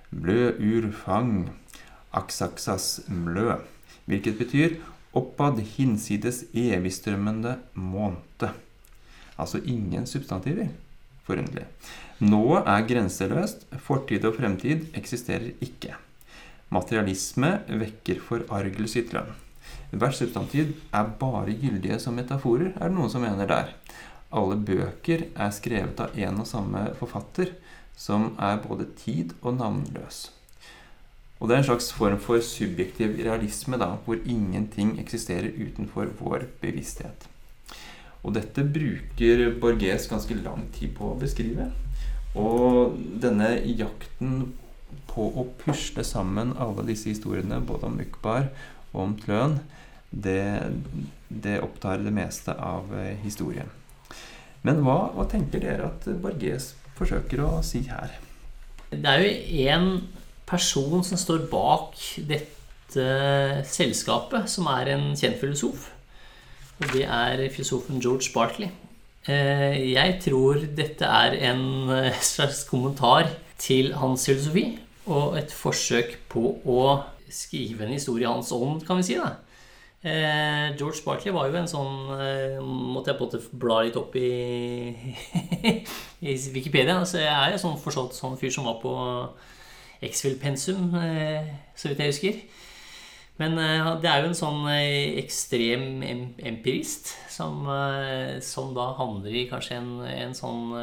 'blø 0.10 0.55
ur 0.57 0.91
fang 0.91 1.51
aksaksas 2.12 3.05
mlø' 3.07 3.62
hvilket 4.12 4.38
betyr 4.39 4.78
oppad 5.17 5.60
hinsides 5.76 6.43
evigstrømmende 6.56 7.58
månte. 7.74 8.52
Altså 9.39 9.62
ingen 9.63 10.08
substantiver. 10.08 10.69
Forunderlig. 11.26 11.67
Nå 12.21 12.62
er 12.62 12.88
grenseløst. 12.88 13.67
Fortid 13.86 14.26
og 14.28 14.38
fremtid 14.38 14.89
eksisterer 14.97 15.54
ikke. 15.63 15.95
Materialisme 16.71 17.58
vekker 17.67 18.21
forargelse 18.24 19.02
i 19.02 19.08
lønn. 19.12 19.32
Hvert 19.91 20.15
substantiv 20.15 20.76
er 20.95 21.12
bare 21.19 21.56
gyldige 21.60 22.00
som 22.00 22.15
metaforer, 22.15 22.71
er 22.76 22.88
det 22.88 22.95
noen 22.95 23.12
som 23.12 23.24
mener 23.26 23.50
der. 23.50 23.74
Alle 24.32 24.56
bøker 24.56 25.26
er 25.36 25.52
skrevet 25.56 26.00
av 26.00 26.15
en 26.15 26.39
og 26.39 26.47
samme 26.47 26.86
forfatter, 27.00 27.52
som 28.00 28.32
er 28.39 28.62
både 28.63 28.88
tid 29.02 29.36
og 29.41 29.60
navnløs. 29.60 30.30
Og 31.41 31.49
det 31.49 31.56
er 31.56 31.63
en 31.63 31.69
slags 31.71 31.89
form 31.97 32.19
for 32.21 32.41
subjektiv 32.45 33.15
realisme, 33.17 33.80
da, 33.82 33.95
hvor 34.06 34.19
ingenting 34.30 34.93
eksisterer 35.01 35.49
utenfor 35.58 36.12
vår 36.19 36.45
bevissthet. 36.62 37.25
Og 38.21 38.36
dette 38.38 38.62
bruker 38.62 39.47
Borges 39.62 40.06
ganske 40.10 40.38
lang 40.38 40.67
tid 40.75 40.93
på 40.99 41.10
å 41.10 41.17
beskrive. 41.17 41.71
Og 42.38 42.93
denne 43.23 43.56
jakten 43.65 44.51
på 45.10 45.25
å 45.34 45.47
pusle 45.63 46.06
sammen 46.06 46.54
alle 46.62 46.86
disse 46.91 47.10
historiene, 47.10 47.58
både 47.65 47.89
om 47.89 47.99
Ukbar 48.06 48.51
og 48.93 49.01
om 49.08 49.17
Tløn, 49.17 49.58
det, 50.12 50.69
det 51.27 51.58
opptar 51.63 52.04
det 52.06 52.13
meste 52.13 52.54
av 52.54 52.91
eh, 52.93 53.15
historien. 53.23 53.71
Men 54.62 54.84
hva, 54.86 55.08
hva 55.15 55.25
tenker 55.32 55.63
dere 55.63 55.89
at 55.89 56.06
Borges 56.21 56.75
forsøker 56.99 57.41
å 57.47 57.54
si 57.65 57.88
her? 57.89 58.13
Det 58.91 59.08
er 59.08 59.23
jo 59.23 59.69
én 59.71 59.88
person 60.51 61.03
som 61.07 61.19
står 61.19 61.47
bak 61.51 61.97
dette 62.27 63.07
selskapet, 63.71 64.49
som 64.51 64.67
er 64.73 64.93
en 64.93 65.11
kjent 65.15 65.39
filosof. 65.39 65.89
Og 66.81 66.89
det 66.95 67.05
er 67.05 67.45
filosofen 67.53 68.01
George 68.01 68.33
Bartley. 68.33 68.71
Eh, 69.29 69.93
jeg 69.93 70.17
tror 70.23 70.63
dette 70.77 71.05
er 71.05 71.35
en 71.51 71.89
eh, 71.93 72.15
slags 72.25 72.63
kommentar 72.65 73.29
til 73.61 73.93
hans 73.93 74.25
filosofi 74.25 74.65
og 75.05 75.37
et 75.37 75.53
forsøk 75.53 76.15
på 76.31 76.55
å 76.65 76.81
skrive 77.31 77.85
en 77.85 77.93
historie 77.93 78.25
i 78.25 78.31
hans 78.31 78.49
ånd, 78.55 78.81
kan 78.87 78.97
vi 78.97 79.05
si. 79.05 79.19
da. 79.21 79.35
Eh, 80.01 80.73
George 80.79 81.05
Barkley 81.05 81.33
var 81.35 81.51
jo 81.51 81.59
en 81.59 81.67
sånn 81.69 82.63
Måtte 82.65 83.11
jeg 83.11 83.19
på 83.19 83.27
en 83.27 83.29
måte 83.29 83.59
bla 83.61 83.83
litt 83.85 83.99
opp 84.01 84.15
i, 84.17 84.89
i 86.31 86.33
Wikipedia. 86.55 86.97
Så 87.05 87.21
jeg 87.21 87.29
er 87.29 87.53
jo 87.53 87.61
sånn 87.61 87.77
forstått 87.83 88.17
sånn 88.17 88.39
fyr 88.41 88.53
som 88.55 88.65
var 88.65 88.81
på 88.81 88.95
X-Fill-pensum, 90.01 90.95
så 91.75 91.89
vidt 91.89 91.99
jeg 92.01 92.13
husker. 92.13 92.43
Men 93.41 93.57
uh, 93.57 93.95
det 94.01 94.09
er 94.09 94.21
jo 94.21 94.29
en 94.29 94.37
sånn 94.37 94.65
uh, 94.67 95.19
ekstrem 95.21 96.03
empirist 96.03 97.13
som, 97.31 97.65
som, 98.45 98.73
da 98.75 98.91
handler 98.99 99.33
i 99.33 99.47
kanskje 99.49 99.79
en, 99.79 99.91
en 100.05 100.35
sånn 100.37 100.75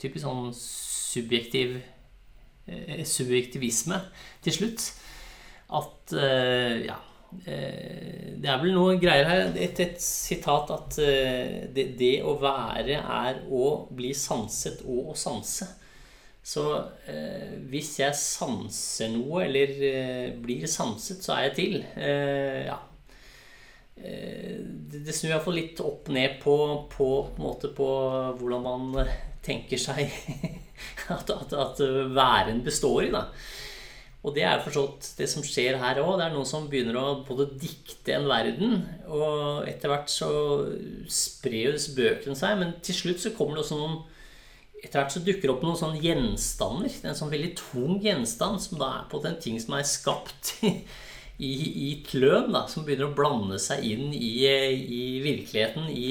typisk 0.00 0.24
sånn 0.24 0.48
subjektiv 0.56 1.78
subjektivisme 3.08 3.96
til 4.44 4.52
slutt. 4.52 4.90
At 5.72 6.12
ja 6.12 6.98
det 7.32 8.48
er 8.48 8.60
vel 8.60 8.74
noe 8.76 8.98
greier 9.00 9.28
her. 9.28 9.50
Et, 9.56 9.80
et 9.80 10.00
sitat 10.00 10.70
at 10.72 10.98
det, 11.74 11.86
det, 11.96 12.12
å 12.24 12.36
være 12.40 13.00
er 13.00 13.40
å 13.48 13.88
bli 13.92 14.14
sanset 14.16 14.84
og 14.84 15.12
å 15.12 15.16
sanse. 15.16 15.68
Så 16.48 16.64
eh, 17.10 17.58
hvis 17.68 17.98
jeg 18.00 18.16
sanser 18.16 19.10
noe, 19.12 19.42
eller 19.44 19.72
eh, 19.84 20.28
blir 20.40 20.64
sanset, 20.70 21.20
så 21.24 21.34
er 21.34 21.48
jeg 21.48 21.56
til. 21.58 21.74
Eh, 22.00 22.62
ja. 22.64 22.78
Eh, 23.98 24.56
det, 24.88 25.02
det 25.04 25.16
snur 25.16 25.34
iallfall 25.34 25.58
litt 25.58 25.82
opp 25.84 26.08
ned 26.14 26.38
på, 26.40 26.56
på, 26.94 27.10
på, 27.36 27.54
på, 27.76 27.90
hvordan 28.40 28.64
man 28.64 29.02
tenker 29.44 29.80
seg 29.80 30.08
at, 31.14 31.28
at, 31.36 31.52
at 31.52 31.84
væren 32.16 32.64
består 32.64 33.10
i. 33.10 33.12
da. 33.12 33.26
Og 34.24 34.32
det 34.34 34.48
er 34.48 34.64
forstått 34.64 35.12
det 35.20 35.28
som 35.30 35.44
skjer 35.46 35.76
her 35.78 36.00
òg. 36.00 36.16
Det 36.16 36.26
er 36.26 36.32
noen 36.34 36.48
som 36.48 36.66
begynner 36.70 36.96
å 36.98 37.06
både 37.28 37.52
dikte 37.60 38.16
en 38.16 38.26
verden, 38.30 38.80
og 39.04 39.68
etter 39.68 39.92
hvert 39.92 40.10
så 40.10 40.30
sprer 41.12 41.68
jo 41.68 41.76
disse 41.76 41.92
bøkene 41.96 42.36
seg, 42.38 42.56
men 42.58 42.78
til 42.84 42.96
slutt 42.96 43.22
så 43.22 43.36
kommer 43.36 43.58
det 43.58 43.66
også 43.66 43.78
noen 43.78 44.00
etter 44.82 45.00
hvert 45.00 45.14
så 45.14 45.22
dukker 45.24 45.48
det 45.48 45.52
opp 45.52 45.64
noen 45.66 45.78
sånne 45.78 46.00
gjenstander. 46.02 46.92
En 47.02 47.18
sånn 47.18 47.32
veldig 47.32 47.52
tung 47.58 47.98
gjenstand 48.02 48.62
som 48.62 48.80
da 48.80 48.92
er 49.00 49.08
på 49.10 49.20
en 49.26 49.38
ting 49.42 49.58
som 49.62 49.74
er 49.78 49.86
skapt 49.88 50.54
i, 51.38 51.50
i 51.88 51.90
kløn, 52.06 52.50
da, 52.54 52.64
som 52.70 52.86
begynner 52.86 53.08
å 53.08 53.16
blande 53.16 53.60
seg 53.62 53.84
inn 53.86 54.08
i, 54.14 54.32
i 54.46 55.02
virkeligheten, 55.22 55.86
i, 55.90 56.08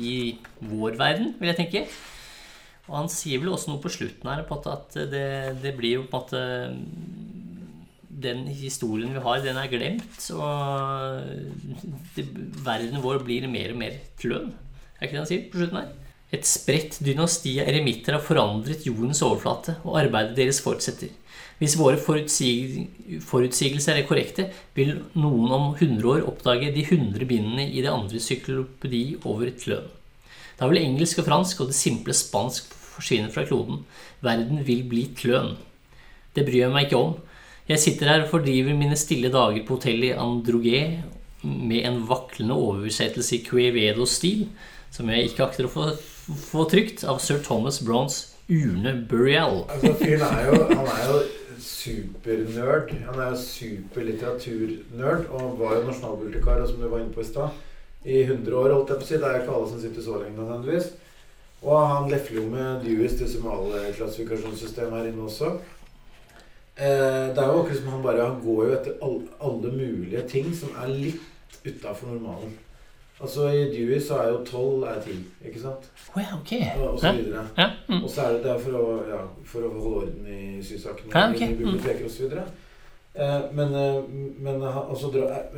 i, 0.00 0.16
vår 0.60 0.98
verden, 1.00 1.32
vil 1.40 1.52
jeg 1.52 1.60
tenke. 1.62 1.86
Og 2.84 2.98
han 2.98 3.08
sier 3.12 3.40
vel 3.40 3.54
også 3.54 3.72
noe 3.72 3.80
på 3.80 3.92
slutten 3.92 4.28
her 4.28 4.44
på 4.48 4.60
at 4.68 4.98
det, 5.08 5.26
det 5.62 5.72
blir 5.76 6.02
jo 6.02 6.08
på 6.08 6.20
en 6.20 6.24
måte 6.26 6.42
Den 8.24 8.44
historien 8.46 9.14
vi 9.16 9.22
har, 9.24 9.40
den 9.44 9.56
er 9.56 9.72
glemt. 9.72 10.20
Og 10.36 10.52
det, 12.16 12.28
verden 12.64 13.00
vår 13.04 13.24
blir 13.24 13.48
mer 13.48 13.72
og 13.72 13.80
mer 13.80 13.96
kløn. 14.20 14.52
Er 14.98 15.06
ikke 15.06 15.16
det 15.16 15.22
han 15.22 15.30
sier 15.32 15.48
på 15.48 15.62
slutten 15.62 15.80
her? 15.80 16.03
Et 16.34 16.46
spredt 16.48 16.98
dynasti 17.04 17.58
av 17.62 17.68
eremitter 17.70 18.16
har 18.16 18.24
forandret 18.24 18.86
jordens 18.88 19.22
overflate, 19.22 19.76
og 19.86 20.00
arbeidet 20.00 20.38
deres 20.38 20.58
fortsetter. 20.64 21.12
Hvis 21.60 21.76
våre 21.78 21.98
forutsig 22.00 23.20
forutsigelser 23.22 24.00
er 24.00 24.06
korrekte, 24.08 24.48
vil 24.74 24.96
noen 25.14 25.52
om 25.54 25.66
100 25.76 26.08
år 26.10 26.24
oppdage 26.26 26.72
de 26.74 26.82
100 26.82 27.28
bindene 27.30 27.68
i 27.68 27.84
det 27.84 27.92
andre 27.92 28.22
syklopedi 28.22 29.04
over 29.22 29.52
et 29.52 29.66
lønn. 29.70 29.86
Da 30.58 30.66
vil 30.70 30.82
engelsk 30.82 31.22
og 31.22 31.28
fransk 31.28 31.62
og 31.62 31.70
det 31.70 31.78
simple 31.78 32.14
spansk 32.14 32.74
forsvinne 32.94 33.30
fra 33.34 33.46
kloden. 33.46 33.84
Verden 34.22 34.62
vil 34.66 34.82
bli 34.90 35.06
kløn. 35.18 35.54
Det 36.34 36.44
bryr 36.46 36.64
jeg 36.64 36.74
meg 36.74 36.88
ikke 36.88 37.00
om. 37.00 37.14
Jeg 37.70 37.80
sitter 37.80 38.10
her 38.10 38.24
og 38.24 38.32
fordriver 38.32 38.76
mine 38.76 38.98
stille 38.98 39.30
dager 39.32 39.62
på 39.64 39.78
hotellet 39.78 40.10
i 40.10 40.18
Androgé 40.20 40.80
med 41.44 41.86
en 41.86 42.02
vaklende 42.08 42.56
oversettelse 42.58 43.38
i 43.38 43.44
Cuevedo-stil, 43.46 44.48
som 44.92 45.08
jeg 45.10 45.30
ikke 45.30 45.46
akter 45.46 45.68
å 45.68 45.72
få 45.72 45.86
få 46.24 46.64
trykt 46.70 47.04
av 47.04 47.18
sir 47.22 47.38
Thomas 47.44 47.80
Browns 47.84 48.34
urne 48.48 48.94
Burial. 49.10 49.64
Altså, 49.72 49.94
fyren 50.00 50.24
er 50.28 50.48
jo, 50.48 50.60
han 50.70 50.90
er 50.92 51.04
jo 51.10 51.20
supernerd. 51.64 52.90
Han 53.06 53.20
er 53.20 53.30
jo 53.32 53.38
superlitteraturnerd 53.44 55.30
og 55.30 55.58
var 55.60 55.78
jo 55.78 55.86
nasjonalbibliotekar, 55.88 56.66
som 56.68 56.80
du 56.80 56.88
var 56.88 57.00
inne 57.02 57.14
på 57.14 57.24
i 57.24 57.28
stad, 57.28 57.62
i 58.04 58.22
100 58.24 58.56
år, 58.56 58.72
holdt 58.74 58.92
jeg 58.92 59.00
på 59.00 59.06
å 59.06 59.08
si. 59.08 59.20
Det 59.20 59.30
er 59.30 59.42
ikke 59.42 59.56
alle 59.58 59.70
som 59.72 59.80
sitter 59.84 60.04
så 60.04 60.18
lenge 60.20 60.38
nødvendigvis. 60.40 60.90
Og 61.64 61.78
han 61.88 62.10
lefler 62.12 62.42
jo 62.42 62.48
med 62.52 62.84
Dewey's 62.84 63.16
desimalklassifikasjonssystem 63.20 64.92
her 64.92 65.08
inne 65.08 65.24
også. 65.24 65.54
Eh, 66.74 67.30
det 67.32 67.40
er 67.40 67.48
jo 67.48 67.62
akkurat 67.62 67.78
som 67.78 67.92
han 67.92 68.02
bare 68.02 68.24
Han 68.26 68.40
går 68.42 68.64
jo 68.66 68.72
etter 68.74 68.94
alle, 69.06 69.22
alle 69.40 69.70
mulige 69.72 70.24
ting 70.28 70.48
som 70.56 70.74
er 70.82 70.90
litt 70.90 71.22
utafor 71.64 72.10
normalen. 72.10 72.58
Altså 73.20 73.46
I 73.48 73.68
Dewey 73.70 74.00
så 74.02 74.18
er 74.18 74.28
jo 74.32 74.40
12 74.44 74.82
er 74.90 75.00
ti, 75.04 75.14
ikke 75.46 75.60
sant? 75.60 75.86
Ja, 76.16 76.34
ok. 76.34 76.52
Og, 76.80 76.88
og 76.88 77.00
så 77.00 77.12
videre. 77.14 77.46
Ja. 77.58 77.70
Mm. 77.88 78.02
Og 78.02 78.10
så 78.10 78.22
er 78.22 78.32
det 78.32 78.44
der 78.44 78.58
for 78.58 78.78
å, 78.80 78.84
ja, 79.08 79.20
for 79.46 79.66
å 79.68 79.70
holde 79.70 80.00
orden 80.00 80.26
i 80.26 80.62
sysakene 80.62 81.14
ja, 81.14 81.30
okay. 81.30 81.52
i 81.52 81.58
biblioteker 81.60 82.08
osv. 82.08 82.34
Eh, 83.14 83.42
men, 83.54 83.74
eh, 83.78 84.02
men 84.42 84.62
han, 84.62 84.90
altså, 84.90 85.12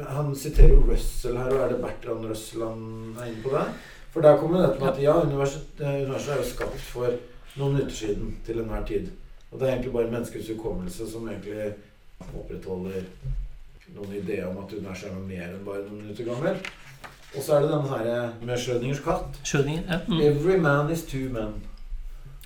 han, 0.09 0.35
siterer 0.37 0.75
jo 0.75 0.85
Russell 0.85 1.39
her, 1.41 1.55
og 1.55 1.63
er 1.65 1.73
det 1.73 1.81
Bertrand 1.81 2.29
Russell 2.29 2.67
han 2.67 2.83
er 3.17 3.31
inne 3.31 3.45
på 3.45 3.55
der? 3.55 3.73
For 4.13 4.25
der 4.25 4.37
kommer 4.41 4.67
det 4.67 4.77
til 4.77 4.89
at 4.91 5.03
ja, 5.03 5.15
universet, 5.25 5.81
eh, 5.81 6.03
universet 6.03 6.35
er 6.35 6.43
jo 6.43 6.51
skapt 6.51 6.85
for 6.91 7.17
noen 7.57 7.79
minutter 7.79 7.97
siden 7.97 8.37
til 8.45 8.61
enhver 8.61 8.85
tid. 8.85 9.09
Og 9.51 9.61
det 9.61 9.69
er 9.69 9.73
egentlig 9.73 9.93
bare 9.97 10.13
menneskets 10.13 10.53
hukommelse 10.53 11.09
som 11.09 11.29
egentlig 11.29 11.73
opprettholder 12.35 13.09
noen 13.97 14.13
idé 14.21 14.43
om 14.45 14.59
at 14.61 14.73
universet 14.77 15.09
er 15.09 15.17
noe 15.17 15.25
mer 15.25 15.49
enn 15.49 15.65
bare 15.65 15.87
noen 15.87 16.03
minutter 16.03 16.29
gammel. 16.29 16.61
Og 17.37 17.43
så 17.43 17.57
er 17.57 17.65
det 17.65 17.71
denne 17.71 17.89
her 17.89 18.29
med 18.43 18.59
Schrødingers 18.59 19.01
katt. 19.05 19.41
Schrödinger, 19.45 19.83
ja. 19.91 19.99
Mm. 20.09 20.21
Every 20.21 20.59
man 20.61 20.93
is 20.93 21.03
two 21.03 21.29
men. 21.33 21.55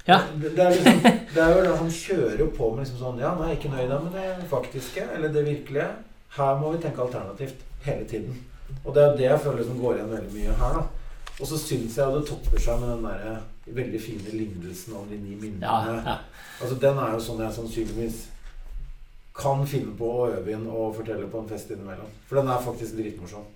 Ja. 0.07 0.20
Det, 0.42 0.50
det, 0.57 0.64
er 0.64 0.70
liksom, 0.70 1.03
det 1.35 1.42
er 1.42 1.57
jo 1.57 1.64
det 1.64 1.79
Han 1.79 1.90
kjører 1.90 2.38
jo 2.38 2.46
på 2.57 2.70
med 2.70 2.81
liksom 2.83 2.98
sånn 2.98 3.18
Ja, 3.20 3.35
nå 3.37 3.44
er 3.44 3.53
jeg 3.53 3.59
ikke 3.59 3.72
nøyd 3.74 3.92
med 4.07 4.14
det 4.16 4.46
faktiske 4.50 5.05
eller 5.14 5.35
det 5.35 5.44
virkelige. 5.46 5.90
Her 6.37 6.57
må 6.59 6.72
vi 6.74 6.81
tenke 6.83 7.05
alternativt 7.05 7.62
hele 7.85 8.09
tiden. 8.09 8.40
Og 8.85 8.94
det 8.94 9.05
er 9.05 9.16
det 9.18 9.29
jeg 9.29 9.44
føler 9.44 9.66
som 9.66 9.79
går 9.83 9.98
igjen 9.98 10.11
veldig 10.14 10.33
mye 10.35 10.57
her. 10.62 10.81
da 10.81 11.38
Og 11.38 11.46
så 11.53 11.59
syns 11.59 11.98
jeg 11.98 12.16
det 12.16 12.26
topper 12.29 12.64
seg 12.64 12.81
med 12.81 12.92
den 12.94 13.07
der 13.07 13.40
veldig 13.81 14.03
fine 14.03 14.35
lignelsen 14.35 14.96
om 14.96 15.07
de 15.11 15.18
ni 15.18 15.37
minnene. 15.37 15.66
Ja, 15.66 15.94
ja. 15.94 16.18
Altså 16.61 16.76
Den 16.81 16.98
er 16.98 17.14
jo 17.14 17.22
sånn 17.24 17.44
jeg 17.44 17.57
sannsynligvis 17.57 18.20
kan 19.40 19.62
finne 19.66 19.94
på 19.96 20.09
å 20.11 20.26
øve 20.35 20.53
inn 20.53 20.66
og 20.68 20.96
fortelle 20.98 21.29
på 21.31 21.40
en 21.40 21.48
fest 21.48 21.70
innimellom. 21.70 22.09
For 22.29 22.40
den 22.40 22.50
er 22.50 22.64
faktisk 22.64 22.98
dritmorsom. 22.98 23.46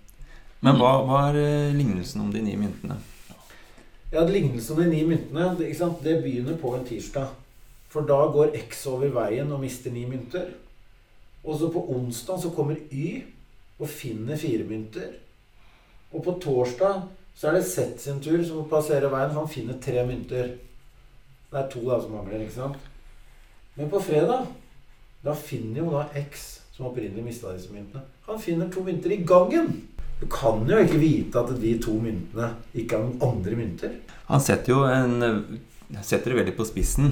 Men 0.64 0.78
hva 0.80 0.94
hva 1.04 1.18
er 1.28 1.74
lignelsen 1.76 2.22
om 2.24 2.30
de 2.32 2.40
ni 2.40 2.54
myntene? 2.56 2.96
Ja, 4.14 4.22
Lignelsen 4.24 4.76
om 4.76 4.80
de 4.80 4.88
ni 4.88 5.02
myntene 5.04 5.50
det, 5.58 5.74
det 6.04 6.20
begynner 6.22 6.56
på 6.56 6.72
en 6.76 6.86
tirsdag. 6.88 7.34
For 7.92 8.06
da 8.08 8.16
går 8.32 8.56
X 8.62 8.86
over 8.88 9.12
veien 9.12 9.52
og 9.52 9.60
mister 9.60 9.92
ni 9.92 10.06
mynter. 10.08 10.54
Og 11.44 11.58
så 11.60 11.68
på 11.68 11.84
onsdag 11.92 12.40
så 12.40 12.52
kommer 12.56 12.80
Y 12.90 13.26
og 13.78 13.90
finner 13.90 14.40
fire 14.40 14.64
mynter. 14.64 15.12
Og 16.14 16.24
på 16.24 16.38
torsdag 16.40 17.02
så 17.36 17.50
er 17.50 17.58
det 17.58 17.66
Z 17.68 18.00
sin 18.00 18.22
tur 18.24 18.40
som 18.46 18.68
passerer 18.70 19.10
veien, 19.12 19.32
for 19.34 19.42
han 19.42 19.52
finner 19.52 19.80
tre 19.82 20.06
mynter. 20.06 20.54
Det 21.50 21.60
er 21.60 21.70
to 21.70 21.82
da 21.84 22.00
som 22.00 22.14
mangler, 22.16 22.40
ikke 22.40 22.56
sant? 22.56 22.90
Men 23.74 23.90
på 23.90 24.00
fredag 24.00 24.46
da 25.24 25.34
finner 25.36 25.82
jo 25.82 25.90
da 25.92 26.06
X, 26.24 26.62
som 26.72 26.88
opprinnelig 26.88 27.24
mista 27.26 27.52
disse 27.52 27.72
myntene, 27.74 28.04
han 28.24 28.40
finner 28.40 28.70
to 28.72 28.82
mynter 28.86 29.12
i 29.12 29.24
gangen. 29.26 29.74
Du 30.20 30.26
kan 30.30 30.62
jo 30.68 30.80
ikke 30.80 31.00
vite 31.00 31.40
at 31.40 31.54
de 31.60 31.74
to 31.82 31.96
myntene 32.00 32.50
ikke 32.74 32.98
er 32.98 33.04
noen 33.04 33.22
andre 33.24 33.58
mynter. 33.58 33.96
Han 34.28 34.42
setter 34.42 34.72
jo 34.72 34.84
en, 34.88 35.16
setter 36.00 36.32
det 36.32 36.40
veldig 36.40 36.54
på 36.56 36.66
spissen 36.68 37.10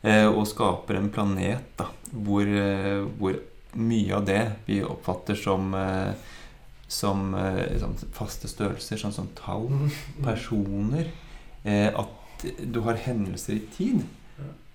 eh, 0.00 0.28
og 0.28 0.46
skaper 0.48 0.98
en 0.98 1.10
planet 1.12 1.74
da, 1.78 1.88
hvor, 2.12 2.46
eh, 2.46 3.02
hvor, 3.18 3.40
mye 3.72 4.12
av 4.12 4.26
det 4.28 4.40
vi 4.66 4.82
oppfatter 4.84 5.36
som, 5.38 5.70
eh, 5.72 6.10
som 6.92 7.30
sånn 7.32 7.94
faste 8.12 8.50
størrelser, 8.50 9.00
sånn 9.00 9.14
som 9.16 9.30
tall, 9.38 9.70
mm. 9.70 9.86
personer 10.26 11.08
At 11.64 12.42
du 12.42 12.80
har 12.82 12.98
hendelser 12.98 13.54
i 13.54 13.62
tid. 13.70 14.02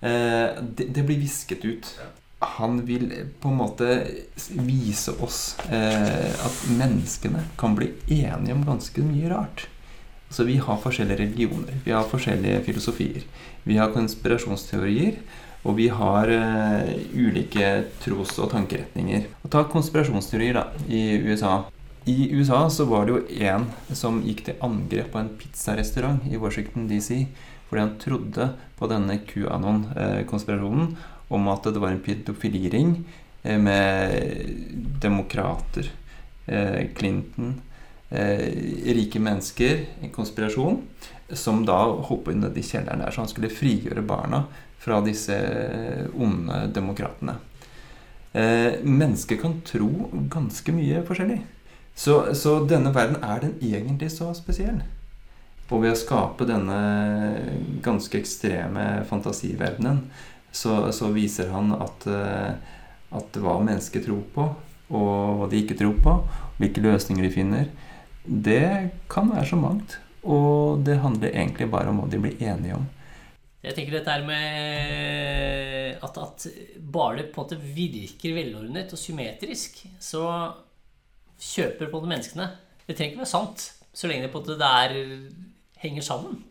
Det, 0.00 0.86
det 0.88 1.02
blir 1.04 1.20
visket 1.20 1.66
ut 1.68 1.90
han 2.38 2.84
vil 2.86 3.10
på 3.40 3.48
en 3.48 3.58
måte 3.58 4.06
vise 4.54 5.14
oss 5.24 5.56
eh, 5.70 6.30
at 6.30 6.60
menneskene 6.70 7.42
kan 7.58 7.74
bli 7.74 7.90
enige 8.06 8.54
om 8.54 8.62
ganske 8.66 9.02
mye 9.02 9.32
rart. 9.32 9.66
Så 10.30 10.44
vi 10.44 10.58
har 10.60 10.78
forskjellige 10.82 11.22
religioner, 11.22 11.80
vi 11.84 11.94
har 11.96 12.06
forskjellige 12.06 12.60
filosofier. 12.66 13.24
Vi 13.64 13.78
har 13.80 13.94
konspirasjonsteorier, 13.94 15.18
og 15.64 15.76
vi 15.80 15.88
har 15.88 16.30
eh, 16.30 16.94
ulike 17.16 17.72
tros- 18.04 18.38
og 18.38 18.52
tankeretninger. 18.52 19.26
Og 19.42 19.50
ta 19.50 19.64
konspirasjonsteorier 19.72 20.60
da, 20.60 20.68
i 20.86 21.18
USA. 21.24 21.64
I 22.08 22.30
USA 22.38 22.68
så 22.70 22.86
var 22.88 23.08
det 23.08 23.16
jo 23.16 23.48
en 23.50 23.66
som 23.96 24.22
gikk 24.24 24.46
til 24.46 24.62
angrep 24.64 25.10
på 25.12 25.20
en 25.20 25.34
pizzarestaurant 25.40 26.22
i 26.30 26.38
Washington 26.40 26.86
DC 26.88 27.26
fordi 27.68 27.82
han 27.82 27.96
trodde 28.00 28.46
på 28.78 28.88
denne 28.88 29.18
QAnon-konspirasjonen 29.28 30.94
om 31.28 31.48
at 31.52 31.68
det 31.68 31.80
var 31.80 31.92
en 31.92 32.02
pedofiliring 32.02 32.94
eh, 33.42 33.58
med 33.58 34.20
demokrater, 35.02 35.90
eh, 36.46 36.86
Clinton, 36.96 37.60
eh, 38.10 38.46
rike 38.94 39.20
mennesker, 39.20 39.84
en 40.02 40.14
konspirasjon, 40.14 40.80
som 41.32 41.64
da 41.68 41.78
hoppet 42.08 42.38
nedi 42.40 42.64
kjelleren 42.64 43.04
der. 43.04 43.12
Så 43.12 43.24
han 43.24 43.30
skulle 43.30 43.52
frigjøre 43.52 44.02
barna 44.02 44.46
fra 44.80 45.02
disse 45.04 45.36
onde 46.16 46.62
demokratene. 46.72 47.34
Mennesker 48.32 49.36
kan 49.40 49.56
tro 49.66 49.88
ganske 50.30 50.72
mye 50.72 51.00
forskjellig. 51.04 51.40
Så, 51.98 52.14
så, 52.38 52.54
denne 52.68 52.92
verden 52.94 53.18
er 53.24 53.42
den 53.42 53.56
egentlig 53.58 54.12
så 54.14 54.30
spesiell? 54.36 54.78
Og 55.68 55.82
ved 55.82 55.92
å 55.92 55.98
skape 55.98 56.46
denne 56.48 56.78
ganske 57.84 58.20
ekstreme 58.20 59.02
fantasiverdenen, 59.10 60.04
så, 60.52 60.90
så 60.94 61.10
viser 61.14 61.52
han 61.52 61.72
at, 61.76 62.06
eh, 62.08 62.76
at, 63.18 63.38
hva 63.40 63.58
mennesker 63.62 64.04
tror 64.04 64.22
på, 64.34 64.46
og 64.88 65.40
hva 65.40 65.48
de 65.50 65.62
ikke 65.62 65.76
tror 65.78 65.96
på, 66.04 66.14
hvilke 66.58 66.84
løsninger 66.84 67.26
de 67.26 67.32
finner, 67.32 67.72
det 68.24 68.68
kan 69.10 69.30
være 69.32 69.48
så 69.50 69.58
mangt. 69.60 69.98
Og 70.28 70.82
det 70.84 70.98
handler 71.00 71.32
egentlig 71.32 71.68
bare 71.72 71.92
om 71.92 72.00
hva 72.02 72.08
de 72.10 72.20
blir 72.20 72.40
enige 72.42 72.76
om. 72.76 72.86
Jeg 73.62 73.74
tenker 73.74 73.96
dette 73.96 74.12
her 74.12 74.24
med 74.26 75.98
at, 76.04 76.18
at 76.22 76.46
bare 76.78 77.18
det 77.18 77.28
på 77.32 77.42
en 77.42 77.44
måte 77.44 77.58
virker 77.58 78.36
velordnet 78.36 78.92
og 78.94 79.00
symmetrisk, 79.00 79.80
så 80.00 80.24
kjøper 81.38 81.90
på 81.90 82.02
det 82.02 82.12
menneskene. 82.12 82.48
Det 82.86 82.96
trenger 82.96 83.16
ikke 83.16 83.24
være 83.24 83.32
sant. 83.34 83.66
Så 83.92 84.08
lenge 84.08 84.26
det 84.26 84.32
på 84.34 84.42
det 84.46 84.58
der 84.60 84.94
henger 85.82 86.04
sammen, 86.06 86.42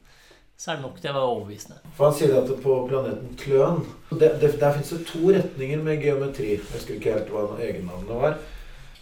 så 0.57 0.71
er 0.71 0.79
det 0.79 0.87
nok 0.87 0.97
til 0.97 1.11
å 1.11 1.15
være 1.15 1.31
overbevisende. 1.31 1.79
For 1.97 2.09
Han 2.09 2.15
sier 2.17 2.31
at 2.39 2.51
på 2.63 2.75
planeten 2.89 3.35
Kløn 3.37 3.83
det, 4.09 4.31
det, 4.41 4.55
Der 4.57 4.73
fins 4.73 4.89
det 4.89 5.03
to 5.05 5.29
retninger 5.29 5.83
med 5.85 6.01
geometri. 6.01 6.55
Jeg 6.55 6.63
husker 6.71 6.97
ikke 6.97 7.13
helt 7.13 7.29
hva 7.33 7.43
egennavnet 7.61 8.09
var. 8.09 8.39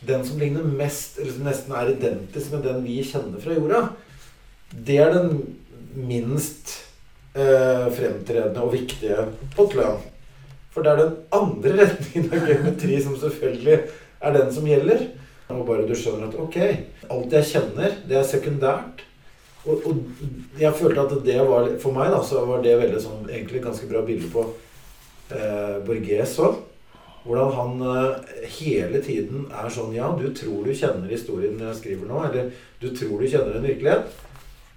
Den 0.05 0.25
som 0.27 0.41
ligner 0.41 0.65
mest, 0.67 1.15
eller 1.21 1.31
som 1.31 1.47
nesten 1.47 1.77
er 1.79 1.93
identisk 1.93 2.51
med 2.51 2.67
den 2.67 2.83
vi 2.83 2.97
kjenner 3.07 3.39
fra 3.41 3.55
jorda, 3.55 3.85
det 4.75 4.99
er 4.99 5.15
den 5.15 5.39
minst 5.95 6.75
eh, 7.31 7.87
fremtredende 7.95 8.61
og 8.61 8.75
viktige 8.75 9.29
på 9.55 9.69
Kløn. 9.71 10.03
For 10.75 10.83
det 10.83 10.91
er 10.91 11.03
den 11.05 11.17
andre 11.39 11.77
retningen 11.79 12.35
av 12.35 12.49
geometri 12.51 12.99
som 12.99 13.15
selvfølgelig 13.21 13.79
er 14.19 14.35
den 14.35 14.51
som 14.51 14.67
gjelder. 14.67 15.07
Og 15.55 15.63
bare 15.69 15.87
du 15.87 15.95
skjønner 15.95 16.27
at 16.27 16.39
ok, 16.41 16.57
alt 17.15 17.39
jeg 17.39 17.51
kjenner, 17.53 17.95
det 18.09 18.19
er 18.19 18.27
sekundært. 18.27 19.05
Og, 19.65 19.87
og 19.89 20.61
jeg 20.61 20.77
følte 20.77 21.07
at 21.07 21.25
det 21.25 21.39
var 21.47 21.71
For 21.81 21.95
meg 21.95 22.11
da, 22.13 22.21
så 22.25 22.43
var 22.45 22.61
det 22.61 22.77
veldig 22.77 23.01
sånn, 23.01 23.25
egentlig 23.31 23.63
ganske 23.63 23.89
bra 23.89 24.03
bilde 24.05 24.29
på 24.33 24.45
eh, 25.33 25.77
Borges 25.85 26.37
òg. 26.45 26.61
Hvordan 27.25 27.55
han 27.57 27.81
eh, 27.89 28.45
hele 28.59 29.01
tiden 29.01 29.47
er 29.49 29.73
sånn 29.73 29.95
Ja, 29.95 30.11
du 30.13 30.29
tror 30.37 30.61
du 30.65 30.73
kjenner 30.77 31.09
historien 31.09 31.57
jeg 31.57 31.79
skriver 31.79 32.09
nå, 32.11 32.21
eller 32.29 32.53
du 32.81 32.91
tror 32.93 33.17
du 33.17 33.29
kjenner 33.29 33.57
en 33.57 33.65
virkelighet, 33.65 34.11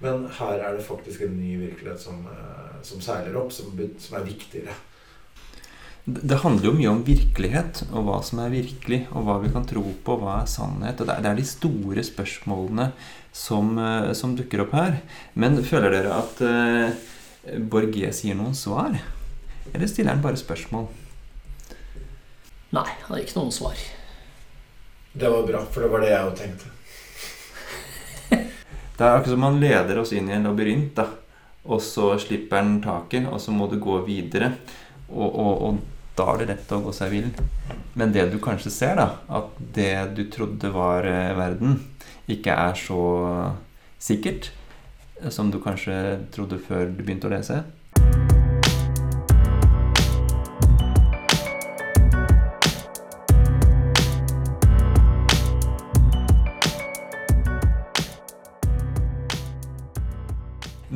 men 0.00 0.24
her 0.38 0.62
er 0.62 0.78
det 0.78 0.86
faktisk 0.86 1.26
en 1.26 1.36
ny 1.36 1.58
virkelighet 1.66 2.00
som, 2.00 2.24
eh, 2.32 2.78
som 2.86 3.04
seiler 3.04 3.36
opp, 3.36 3.52
som, 3.52 3.74
som 4.00 4.16
er 4.16 4.28
viktigere. 4.30 4.76
Det 6.08 6.38
handler 6.40 6.70
jo 6.70 6.76
mye 6.78 6.92
om 6.94 7.00
virkelighet, 7.04 7.82
og 7.92 8.06
hva 8.06 8.22
som 8.24 8.40
er 8.40 8.54
virkelig, 8.54 9.02
og 9.12 9.26
hva 9.26 9.34
vi 9.42 9.50
kan 9.52 9.66
tro 9.68 9.82
på, 10.06 10.14
hva 10.16 10.38
er 10.40 10.48
sannhet. 10.48 11.02
og 11.02 11.10
Det 11.10 11.18
er 11.20 11.36
de 11.36 11.44
store 11.44 12.04
spørsmålene 12.06 12.86
som, 13.38 13.78
eh, 13.78 14.12
som 14.12 14.36
dukker 14.36 14.64
opp 14.64 14.72
her. 14.74 14.96
Men 15.38 15.60
føler 15.64 15.94
dere 15.94 16.16
at 16.18 16.40
uh, 16.42 17.58
Borges 17.70 18.24
gir 18.26 18.34
noen 18.38 18.56
svar? 18.58 18.96
Eller 19.70 19.90
stiller 19.90 20.16
han 20.16 20.24
bare 20.24 20.40
spørsmål? 20.40 20.88
Nei, 22.74 22.88
han 22.88 23.12
har 23.12 23.22
ikke 23.22 23.38
noen 23.38 23.54
svar. 23.54 23.78
Det 25.12 25.30
var 25.30 25.46
bra, 25.46 25.62
for 25.70 25.84
det 25.84 25.92
var 25.92 26.04
det 26.04 26.10
jeg 26.10 26.26
òg 26.26 26.34
tenkte. 26.40 26.72
det 28.98 29.06
er 29.06 29.14
akkurat 29.14 29.32
som 29.36 29.46
han 29.46 29.60
leder 29.62 30.02
oss 30.02 30.12
inn 30.16 30.28
i 30.28 30.34
en 30.36 30.50
labyrint, 30.50 30.90
da. 30.98 31.06
Og 31.68 31.80
så 31.84 32.10
slipper 32.20 32.58
han 32.60 32.80
taket, 32.82 33.28
og 33.30 33.38
så 33.42 33.54
må 33.54 33.70
du 33.70 33.78
gå 33.82 34.00
videre. 34.08 34.52
og, 35.08 35.30
og, 35.30 35.62
og 35.68 35.97
da 36.18 36.26
er 36.32 36.42
det 36.42 36.50
rett 36.52 36.74
å 36.74 36.82
gå 36.84 36.94
seg 36.96 37.14
vill. 37.14 37.30
Men 37.98 38.12
det 38.14 38.28
du 38.32 38.38
kanskje 38.42 38.72
ser, 38.74 38.98
da, 38.98 39.08
at 39.40 39.56
det 39.74 39.92
du 40.18 40.24
trodde 40.32 40.70
var 40.74 41.06
eh, 41.08 41.34
verden, 41.38 41.80
ikke 42.28 42.54
er 42.54 42.78
så 42.78 43.02
sikkert 44.02 44.50
som 45.34 45.50
du 45.50 45.58
kanskje 45.62 45.94
trodde 46.34 46.60
før 46.62 46.90
du 46.92 47.02
begynte 47.02 47.30
å 47.30 47.32
lese. 47.32 47.62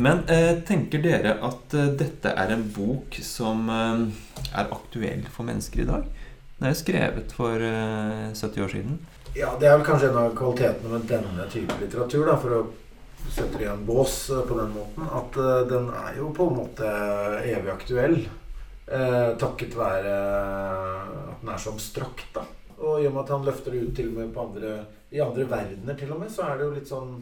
Men 0.02 0.24
eh, 0.26 0.56
tenker 0.66 1.02
dere 1.02 1.36
at 1.46 1.74
eh, 1.78 1.92
dette 1.98 2.32
er 2.34 2.50
en 2.50 2.64
bok 2.74 3.14
som 3.22 3.68
eh, 3.70 4.04
er 4.50 4.70
aktuell 4.74 5.24
for 5.30 5.46
mennesker 5.46 5.84
i 5.84 5.88
dag? 5.88 6.06
Den 6.58 6.68
er 6.70 6.78
skrevet 6.78 7.34
for 7.36 7.62
70 7.62 8.42
eh, 8.42 8.64
år 8.64 8.72
siden. 8.72 8.96
Ja, 9.36 9.52
det 9.60 9.68
er 9.68 9.76
vel 9.78 9.86
kanskje 9.86 10.10
en 10.10 10.18
av 10.24 10.34
kvalitetene 10.36 10.96
med 10.96 11.06
denne 11.10 11.46
type 11.52 11.76
litteratur, 11.80 12.24
da, 12.26 12.34
for 12.40 12.56
å 12.56 12.62
sette 13.30 13.60
det 13.60 13.68
i 13.68 13.70
en 13.70 13.84
bås 13.86 14.16
på 14.48 14.56
den 14.58 14.72
måten, 14.74 15.06
at 15.06 15.38
den 15.70 15.86
er 15.94 16.18
jo 16.18 16.32
på 16.34 16.48
en 16.50 16.58
måte 16.58 16.88
evig 17.46 17.70
aktuell. 17.72 18.18
Eh, 18.92 19.28
takket 19.38 19.76
være 19.78 20.16
at 21.30 21.44
den 21.44 21.52
er 21.54 21.62
så 21.62 21.76
abstrakt, 21.76 22.26
da. 22.34 22.42
Og 22.82 22.98
i 22.98 23.06
og 23.06 23.14
med 23.14 23.22
at 23.22 23.30
han 23.36 23.46
løfter 23.46 23.72
det 23.72 23.84
ut 23.86 23.94
til 23.96 24.10
og 24.10 24.18
med 24.18 24.42
andre, 24.42 24.74
i 25.14 25.22
andre 25.22 25.46
verdener, 25.46 25.96
til 25.96 26.10
og 26.10 26.24
med, 26.24 26.34
så 26.34 26.48
er 26.48 26.58
det 26.58 26.66
jo 26.66 26.74
litt 26.74 26.90
sånn 26.90 27.14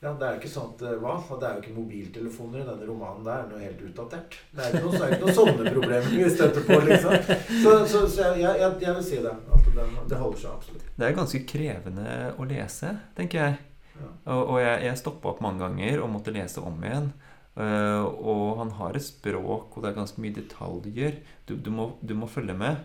ja, 0.00 0.12
Det 0.16 0.26
er 0.26 0.34
jo 0.34 0.40
ikke 0.40 0.50
sånn 0.50 0.70
at 0.72 0.82
hva? 1.02 1.14
Det 1.28 1.46
er 1.46 1.56
jo 1.56 1.60
ikke 1.60 1.74
mobiltelefoner 1.76 2.62
i 2.62 2.66
denne 2.68 2.86
romanen 2.88 3.26
der. 3.26 3.42
Noe 3.50 3.60
helt 3.60 3.80
utdatert. 3.84 4.36
Det 4.50 4.64
er 4.64 4.76
ikke 4.76 4.84
noen, 4.86 4.96
er 4.96 5.14
ikke 5.14 5.26
noen 5.26 5.38
sånne 5.40 5.72
problemer 5.74 6.06
vi 6.14 6.30
støtter 6.32 6.64
på, 6.64 6.78
liksom. 6.86 7.16
Så, 7.60 7.74
så, 7.90 8.04
så 8.08 8.30
jeg, 8.30 8.46
jeg, 8.46 8.76
jeg, 8.80 8.94
vil 8.96 9.04
si 9.04 9.18
det. 9.26 9.34
At 9.56 9.68
det, 9.76 9.88
det 10.08 10.20
holder 10.22 10.40
seg 10.40 10.54
absolutt. 10.54 10.86
Det 10.96 11.08
er 11.08 11.18
ganske 11.18 11.42
krevende 11.52 12.14
å 12.32 12.46
lese, 12.48 12.94
tenker 13.18 13.44
jeg. 13.44 13.58
Ja. 13.90 14.08
Og, 14.32 14.40
og, 14.40 14.56
jeg, 14.62 14.78
jeg 14.86 15.02
stoppa 15.02 15.34
opp 15.34 15.44
mange 15.44 15.66
ganger 15.66 16.00
og 16.00 16.14
måtte 16.14 16.32
lese 16.32 16.64
om 16.64 16.80
igjen. 16.80 17.12
Uh, 17.60 18.06
og 18.06 18.60
han 18.62 18.72
har 18.78 18.96
et 18.96 19.04
språk, 19.04 19.74
og 19.74 19.82
det 19.82 19.90
er 19.90 19.98
ganske 19.98 20.24
mye 20.24 20.38
detaljer. 20.38 21.20
Du, 21.44 21.58
du, 21.60 21.68
må, 21.74 21.90
du 22.00 22.16
må 22.16 22.30
følge 22.30 22.56
med. 22.56 22.80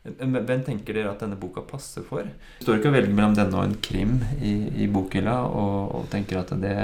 Hvem 0.00 0.62
tenker 0.64 0.96
dere 0.96 1.10
at 1.12 1.20
denne 1.20 1.36
boka 1.36 1.60
passer 1.68 2.04
for? 2.06 2.24
Du 2.58 2.64
står 2.64 2.78
ikke 2.78 2.88
og 2.88 2.94
velger 2.96 3.12
mellom 3.12 3.34
denne 3.36 3.58
og 3.58 3.66
en 3.68 3.80
krim 3.84 4.14
i, 4.40 4.54
i 4.80 4.86
bokhylla 4.88 5.34
og, 5.44 5.74
og, 5.98 6.06
tenker 6.12 6.40
at 6.40 6.54
det, 6.62 6.76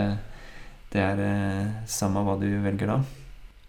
det 0.93 1.01
er 1.01 1.23
eh, 1.25 1.79
samme 1.89 2.21
hva 2.27 2.35
du 2.41 2.45
velger 2.65 2.93
da? 2.93 2.99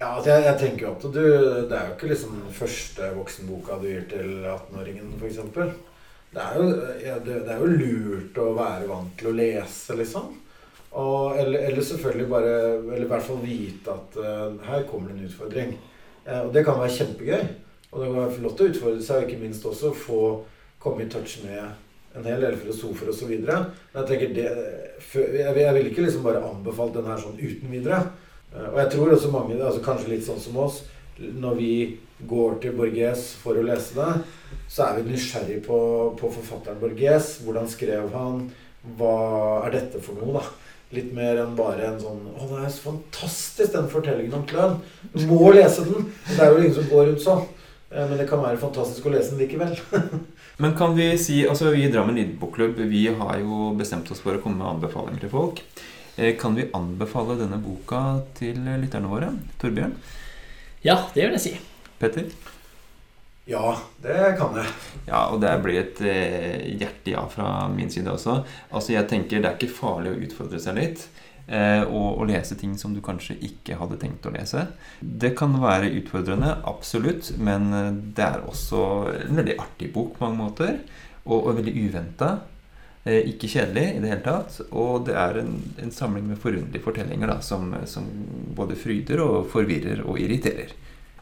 Ja, 0.02 0.10
altså 0.12 0.34
jeg, 0.34 0.44
jeg, 0.50 0.58
tenker 0.62 0.84
jo 0.84 0.92
at 0.98 1.06
du, 1.06 1.22
Det 1.70 1.78
er 1.78 1.86
jo 1.88 1.94
ikke 1.96 2.10
liksom 2.12 2.34
den 2.42 2.58
første 2.58 3.08
voksenboka 3.16 3.78
du 3.80 3.88
gir 3.88 4.04
til 4.12 4.34
18-åringen, 4.44 5.16
f.eks. 5.16 5.40
Det, 6.36 6.44
ja, 7.06 7.16
det, 7.24 7.38
det 7.48 7.54
er 7.54 7.64
jo 7.64 7.72
lurt 7.72 8.42
å 8.44 8.50
være 8.58 8.90
vant 8.90 9.16
til 9.18 9.32
å 9.32 9.38
lese, 9.38 9.96
liksom. 9.98 10.36
Og, 10.98 11.38
eller, 11.40 11.70
eller, 11.70 11.84
selvfølgelig 11.84 12.28
bare 12.32 12.52
Eller 12.80 13.06
i 13.06 13.10
hvert 13.10 13.26
fall 13.26 13.40
vite 13.44 13.92
at 13.94 14.16
uh, 14.18 14.54
her 14.66 14.86
kommer 14.90 15.12
det 15.12 15.18
en 15.18 15.32
utfordring. 15.32 15.74
Uh, 16.28 16.42
og 16.42 16.54
det 16.56 16.64
kan 16.68 16.80
være 16.82 16.96
kjempegøy. 17.00 17.48
Og 17.98 18.04
det 18.04 18.14
var 18.14 18.30
flott 18.30 18.60
å 18.62 18.70
utfordre 18.70 19.02
seg, 19.02 19.24
og 19.24 19.32
ikke 19.32 19.42
minst 19.42 19.64
også 19.66 19.90
få 19.98 20.22
komme 20.78 21.02
i 21.02 21.10
touch 21.10 21.40
med 21.42 21.64
en 22.18 22.28
hel 22.30 22.44
del 22.46 22.58
filosofer 22.62 23.10
osv. 23.10 23.32
Men 23.42 23.72
jeg 23.96 24.10
tenker 24.12 24.36
det, 24.38 24.50
jeg 25.42 25.56
vil 25.58 25.90
ikke 25.90 26.06
liksom 26.06 26.28
bare 26.28 26.44
anbefale 26.46 26.94
den 26.94 27.10
her 27.10 27.18
sånn 27.22 27.40
uten 27.42 27.74
videre. 27.74 28.04
Eh, 28.54 28.68
og 28.70 28.78
jeg 28.84 28.92
tror 28.94 29.16
også 29.16 29.34
mange, 29.34 29.58
altså 29.58 29.82
kanskje 29.86 30.14
litt 30.14 30.28
sånn 30.28 30.42
som 30.42 30.62
oss, 30.62 30.84
når 31.18 31.58
vi 31.58 31.74
går 32.30 32.62
til 32.62 32.78
Borges 32.78 33.32
for 33.42 33.58
å 33.58 33.66
lese 33.66 33.98
det, 33.98 34.14
så 34.70 34.86
er 34.86 35.00
vi 35.00 35.10
nysgjerrig 35.10 35.58
på, 35.66 35.80
på 36.22 36.32
forfatteren 36.38 36.80
Borges. 36.82 37.40
Hvordan 37.46 37.70
skrev 37.72 38.14
han? 38.14 38.48
Hva 38.98 39.18
er 39.66 39.74
dette 39.80 40.06
for 40.06 40.22
noe, 40.22 40.38
da? 40.38 40.46
Litt 40.94 41.10
mer 41.18 41.42
enn 41.42 41.58
bare 41.58 41.84
en 41.90 41.98
sånn 42.00 42.22
'Å, 42.32 42.46
det 42.48 42.60
er 42.64 42.70
så 42.72 42.84
fantastisk, 42.86 43.74
den 43.74 43.90
fortellingen 43.92 44.38
om 44.38 44.46
Kløn'. 44.48 44.78
Du 45.12 45.26
må 45.28 45.50
lese 45.52 45.84
den! 45.84 46.06
Det 46.30 46.40
er 46.40 46.54
jo 46.54 46.62
ingen 46.62 46.78
som 46.78 46.88
går 46.94 47.10
rundt 47.10 47.26
sånn. 47.26 47.42
Eh, 47.90 48.10
men 48.10 48.18
det 48.18 48.28
kan 48.30 48.42
være 48.44 48.60
fantastisk 48.62 49.08
å 49.08 49.14
lese 49.14 49.34
den 49.36 49.46
likevel. 49.46 49.78
Men 50.58 50.74
kan 50.74 50.96
vi 50.98 51.12
si 51.22 51.44
altså 51.46 51.70
Vi 51.70 51.84
i 51.86 51.90
Drammen 51.94 52.16
Lydbokklubb 52.18 52.80
vi 52.90 53.04
har 53.14 53.36
jo 53.44 53.68
bestemt 53.78 54.10
oss 54.10 54.24
for 54.24 54.34
å 54.34 54.42
komme 54.42 54.58
med 54.58 54.72
anbefalinger 54.72 55.22
til 55.22 55.30
folk. 55.30 55.62
Eh, 56.18 56.34
kan 56.40 56.58
vi 56.58 56.66
anbefale 56.74 57.38
denne 57.38 57.60
boka 57.62 58.24
til 58.40 58.64
lytterne 58.66 59.12
våre? 59.12 59.30
Torbjørn? 59.62 59.94
Ja, 60.82 61.04
det 61.14 61.28
vil 61.28 61.38
jeg 61.38 61.44
si. 61.44 61.54
Petter? 62.02 62.26
Ja, 63.48 63.78
det 64.04 64.34
kan 64.40 64.58
jeg. 64.60 64.72
Ja, 65.08 65.22
og 65.32 65.40
det 65.40 65.54
blir 65.64 65.80
et 65.80 66.02
eh, 66.04 66.66
hjerte-ja 66.82 67.22
fra 67.32 67.52
min 67.72 67.94
side 67.94 68.12
også. 68.12 68.42
Altså, 68.74 68.92
jeg 68.98 69.08
tenker 69.08 69.40
Det 69.40 69.52
er 69.52 69.56
ikke 69.56 69.78
farlig 69.78 70.12
å 70.12 70.20
utfordre 70.26 70.60
seg 70.60 70.76
litt. 70.82 71.06
Eh, 71.48 71.84
og, 71.86 72.18
og, 72.20 72.26
lese 72.28 72.58
ting 72.60 72.74
som 72.76 72.92
du 72.92 73.00
kanskje 73.04 73.38
ikke 73.48 73.78
hadde 73.80 74.00
tenkt 74.02 74.26
å 74.28 74.34
lese. 74.34 74.66
Det 75.00 75.32
kan 75.40 75.56
være 75.62 75.94
utfordrende, 76.02 76.58
absolutt, 76.68 77.32
men 77.40 77.72
eh, 77.72 77.94
det 78.18 78.26
er 78.26 78.44
også 78.44 78.82
en 79.14 79.40
veldig 79.40 79.56
artig 79.64 79.94
bok 79.96 80.18
på 80.18 80.28
mange 80.28 80.42
måter. 80.42 80.78
Og, 81.28 81.40
og 81.40 81.58
veldig 81.60 81.74
uventa. 81.88 82.34
Eh, 83.08 83.32
ikke 83.32 83.52
kjedelig 83.52 83.86
i 83.94 84.04
det 84.04 84.12
hele 84.12 84.26
tatt. 84.28 84.60
Og 84.74 85.08
det 85.08 85.16
er 85.20 85.40
en, 85.44 85.56
en 85.84 85.96
samling 85.96 86.28
med 86.28 86.42
forunderlige 86.44 86.84
fortellinger 86.84 87.32
da, 87.32 87.40
som, 87.44 87.72
som 87.88 88.12
både 88.58 88.80
fryder 88.80 89.24
og 89.24 89.48
forvirrer 89.54 90.04
og 90.04 90.20
irriterer. 90.20 90.76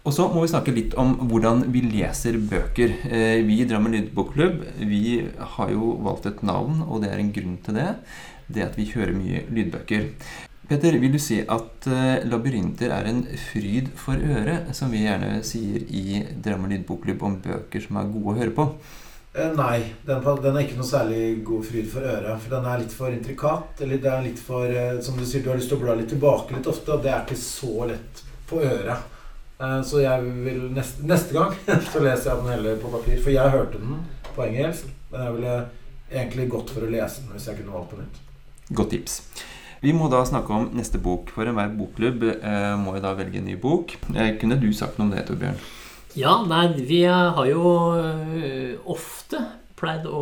Og 0.05 0.13
så 0.13 0.27
må 0.29 0.43
vi 0.43 0.51
snakke 0.51 0.73
litt 0.73 0.93
om 1.01 1.15
hvordan 1.31 1.63
vi 1.73 1.81
leser 1.81 2.35
bøker. 2.37 2.91
Vi 3.41 3.55
i 3.57 3.65
Drammen 3.65 3.95
lydbokklubb 3.95 4.59
vi 4.85 5.15
har 5.55 5.71
jo 5.73 5.95
valgt 6.05 6.27
et 6.29 6.43
navn, 6.45 6.83
og 6.85 7.01
det 7.01 7.09
er 7.09 7.23
en 7.23 7.31
grunn 7.33 7.55
til 7.65 7.79
det 7.79 7.87
det 8.47 8.65
at 8.65 8.75
vi 8.77 8.89
hører 8.91 9.15
mye 9.15 9.45
lydbøker. 9.53 10.11
Peter, 10.65 10.97
vil 10.97 11.13
du 11.13 11.21
si 11.21 11.39
at 11.41 11.87
uh, 11.91 12.25
labyrinter 12.25 12.89
er 12.89 13.09
en 13.11 13.21
fryd 13.51 13.91
for 14.01 14.17
øret, 14.17 14.71
som 14.73 14.89
vi 14.93 15.03
gjerne 15.03 15.43
sier 15.45 15.83
i 15.93 16.23
Drammen 16.41 16.73
lydbokklubb 16.73 17.25
om 17.27 17.35
bøker 17.43 17.83
som 17.83 17.99
er 18.01 18.09
gode 18.09 18.33
å 18.33 18.39
høre 18.39 18.55
på? 18.55 18.69
Eh, 19.37 19.51
nei, 19.51 19.83
den, 20.05 20.21
den, 20.23 20.55
er 20.55 20.63
ikke 20.63 20.77
noe 20.79 20.87
særlig 20.87 21.41
god 21.43 21.65
fryd 21.67 21.89
for 21.91 22.07
øret. 22.07 22.39
For 22.39 22.55
den 22.55 22.67
er 22.71 22.79
litt 22.79 22.95
for 22.95 23.11
intrikat. 23.11 23.81
Eller 23.83 23.99
det 23.99 24.11
er 24.11 24.23
litt 24.23 24.39
for 24.39 24.71
eh, 24.71 25.01
Som 25.03 25.19
du 25.19 25.25
sier, 25.27 25.43
du 25.43 25.51
har 25.51 25.59
lyst 25.59 25.71
til 25.73 25.79
å 25.79 25.83
bla 25.83 25.97
litt 25.99 26.11
tilbake 26.13 26.55
litt 26.55 26.69
ofte, 26.71 26.95
og 26.95 27.03
det 27.03 27.11
er 27.11 27.25
ikke 27.25 27.39
så 27.41 27.89
lett 27.89 28.23
på 28.47 28.61
øret. 28.63 29.17
Eh, 29.59 29.79
så 29.89 30.03
jeg 30.03 30.35
vil 30.45 30.61
neste, 30.75 31.03
neste 31.09 31.35
gang 31.35 31.55
så 31.91 32.03
leser 32.03 32.31
jeg 32.31 32.41
den 32.43 32.53
heller 32.55 32.79
på 32.79 32.93
papir. 32.95 33.19
For 33.19 33.35
jeg 33.35 33.55
hørte 33.57 33.81
den 33.81 34.05
på 34.35 34.47
engelsk, 34.47 34.87
men 35.11 35.27
jeg 35.27 35.35
ville 35.39 35.57
egentlig 36.13 36.47
gått 36.55 36.71
for 36.71 36.87
å 36.87 36.93
lese 36.95 37.25
den 37.25 37.35
hvis 37.35 37.49
jeg 37.51 37.59
kunne 37.59 37.75
valgt 37.75 37.91
på 37.91 37.99
nytt. 37.99 38.24
Godt 38.73 38.95
tips. 38.95 39.19
Vi 39.85 39.93
må 39.93 40.07
da 40.09 40.23
snakke 40.25 40.53
om 40.53 40.69
neste 40.73 40.97
bok. 41.01 41.29
For 41.35 41.45
enhver 41.45 41.73
bokklubb 41.77 42.23
eh, 42.33 42.71
må 42.81 42.95
jo 42.97 43.03
da 43.03 43.13
velge 43.17 43.37
en 43.41 43.49
ny 43.49 43.57
bok. 43.61 43.93
Eh, 44.15 44.35
kunne 44.41 44.57
du 44.61 44.71
sagt 44.73 44.97
noe 44.97 45.09
om 45.09 45.11
det, 45.13 45.27
Torbjørn? 45.27 45.59
Ja, 46.17 46.39
nei, 46.47 46.69
vi 46.87 47.03
har 47.05 47.43
jo 47.49 47.75
eh, 47.99 48.77
ofte 48.89 49.41
pleid 49.75 50.07
å, 50.07 50.21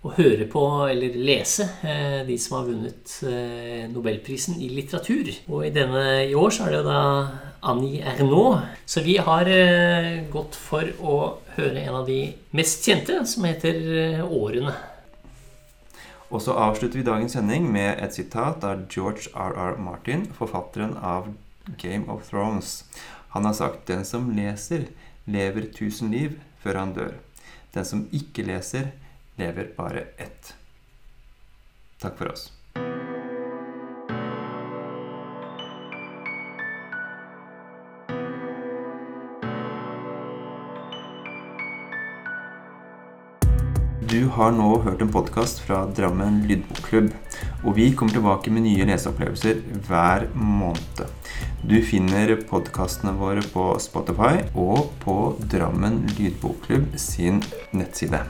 å 0.00 0.14
høre 0.16 0.46
på 0.50 0.62
eller 0.88 1.18
lese 1.20 1.68
eh, 1.84 2.22
de 2.26 2.38
som 2.40 2.56
har 2.56 2.70
vunnet 2.70 3.18
eh, 3.28 3.84
Nobelprisen 3.92 4.56
i 4.64 4.70
litteratur. 4.72 5.28
Og 5.52 5.66
i, 5.68 5.74
denne, 5.76 6.24
i 6.24 6.34
år 6.34 6.56
så 6.56 6.64
er 6.64 6.72
det 6.72 6.80
jo 6.80 6.88
da 6.88 7.02
Annie 7.68 8.00
Ernaux. 8.00 8.64
Så 8.88 9.04
vi 9.04 9.20
har 9.22 9.52
gått 10.32 10.58
for 10.58 10.88
å 11.04 11.20
høre 11.54 11.84
en 11.84 12.00
av 12.00 12.08
de 12.08 12.24
mest 12.56 12.82
kjente, 12.88 13.20
som 13.28 13.46
heter 13.46 14.24
Årene. 14.24 14.74
Og 16.34 16.42
så 16.42 16.54
avslutter 16.58 16.98
vi 16.98 17.06
dagens 17.06 17.36
sending 17.36 17.68
med 17.70 18.00
et 18.02 18.16
sitat 18.16 18.64
av 18.66 18.88
George 18.90 19.30
R.R. 19.38 19.76
Martin, 19.78 20.24
forfatteren 20.34 20.96
av 20.98 21.28
Game 21.78 22.10
of 22.10 22.26
Thrones. 22.26 22.84
Han 23.36 23.44
har 23.46 23.54
sagt 23.54 23.86
'Den 23.86 24.04
som 24.04 24.32
leser, 24.34 24.88
lever 25.24 25.70
tusen 25.70 26.10
liv 26.10 26.40
før 26.58 26.78
han 26.78 26.94
dør'. 26.94 27.14
Den 27.74 27.84
som 27.84 28.08
ikke 28.12 28.42
leser, 28.42 28.90
lever 29.38 29.70
bare 29.76 30.06
ett. 30.18 30.54
Takk 32.00 32.18
for 32.18 32.32
oss. 32.32 32.53
Har 44.34 44.54
nå 44.54 44.68
hørt 44.82 45.02
en 45.04 45.12
podkast 45.14 45.60
fra 45.62 45.84
Drammen 45.94 46.40
lydbokklubb. 46.48 47.12
Og 47.64 47.76
vi 47.78 47.90
kommer 47.94 48.16
tilbake 48.16 48.50
med 48.50 48.66
nye 48.66 48.86
leseopplevelser 48.88 49.60
hver 49.86 50.26
måned. 50.34 51.04
Du 51.64 51.76
finner 51.86 52.34
podkastene 52.50 53.14
våre 53.18 53.44
på 53.54 53.72
Spotify 53.82 54.42
og 54.52 54.90
på 55.04 55.18
Drammen 55.50 56.02
lydbokklubb 56.16 56.98
sin 57.00 57.42
nettside. 57.72 58.24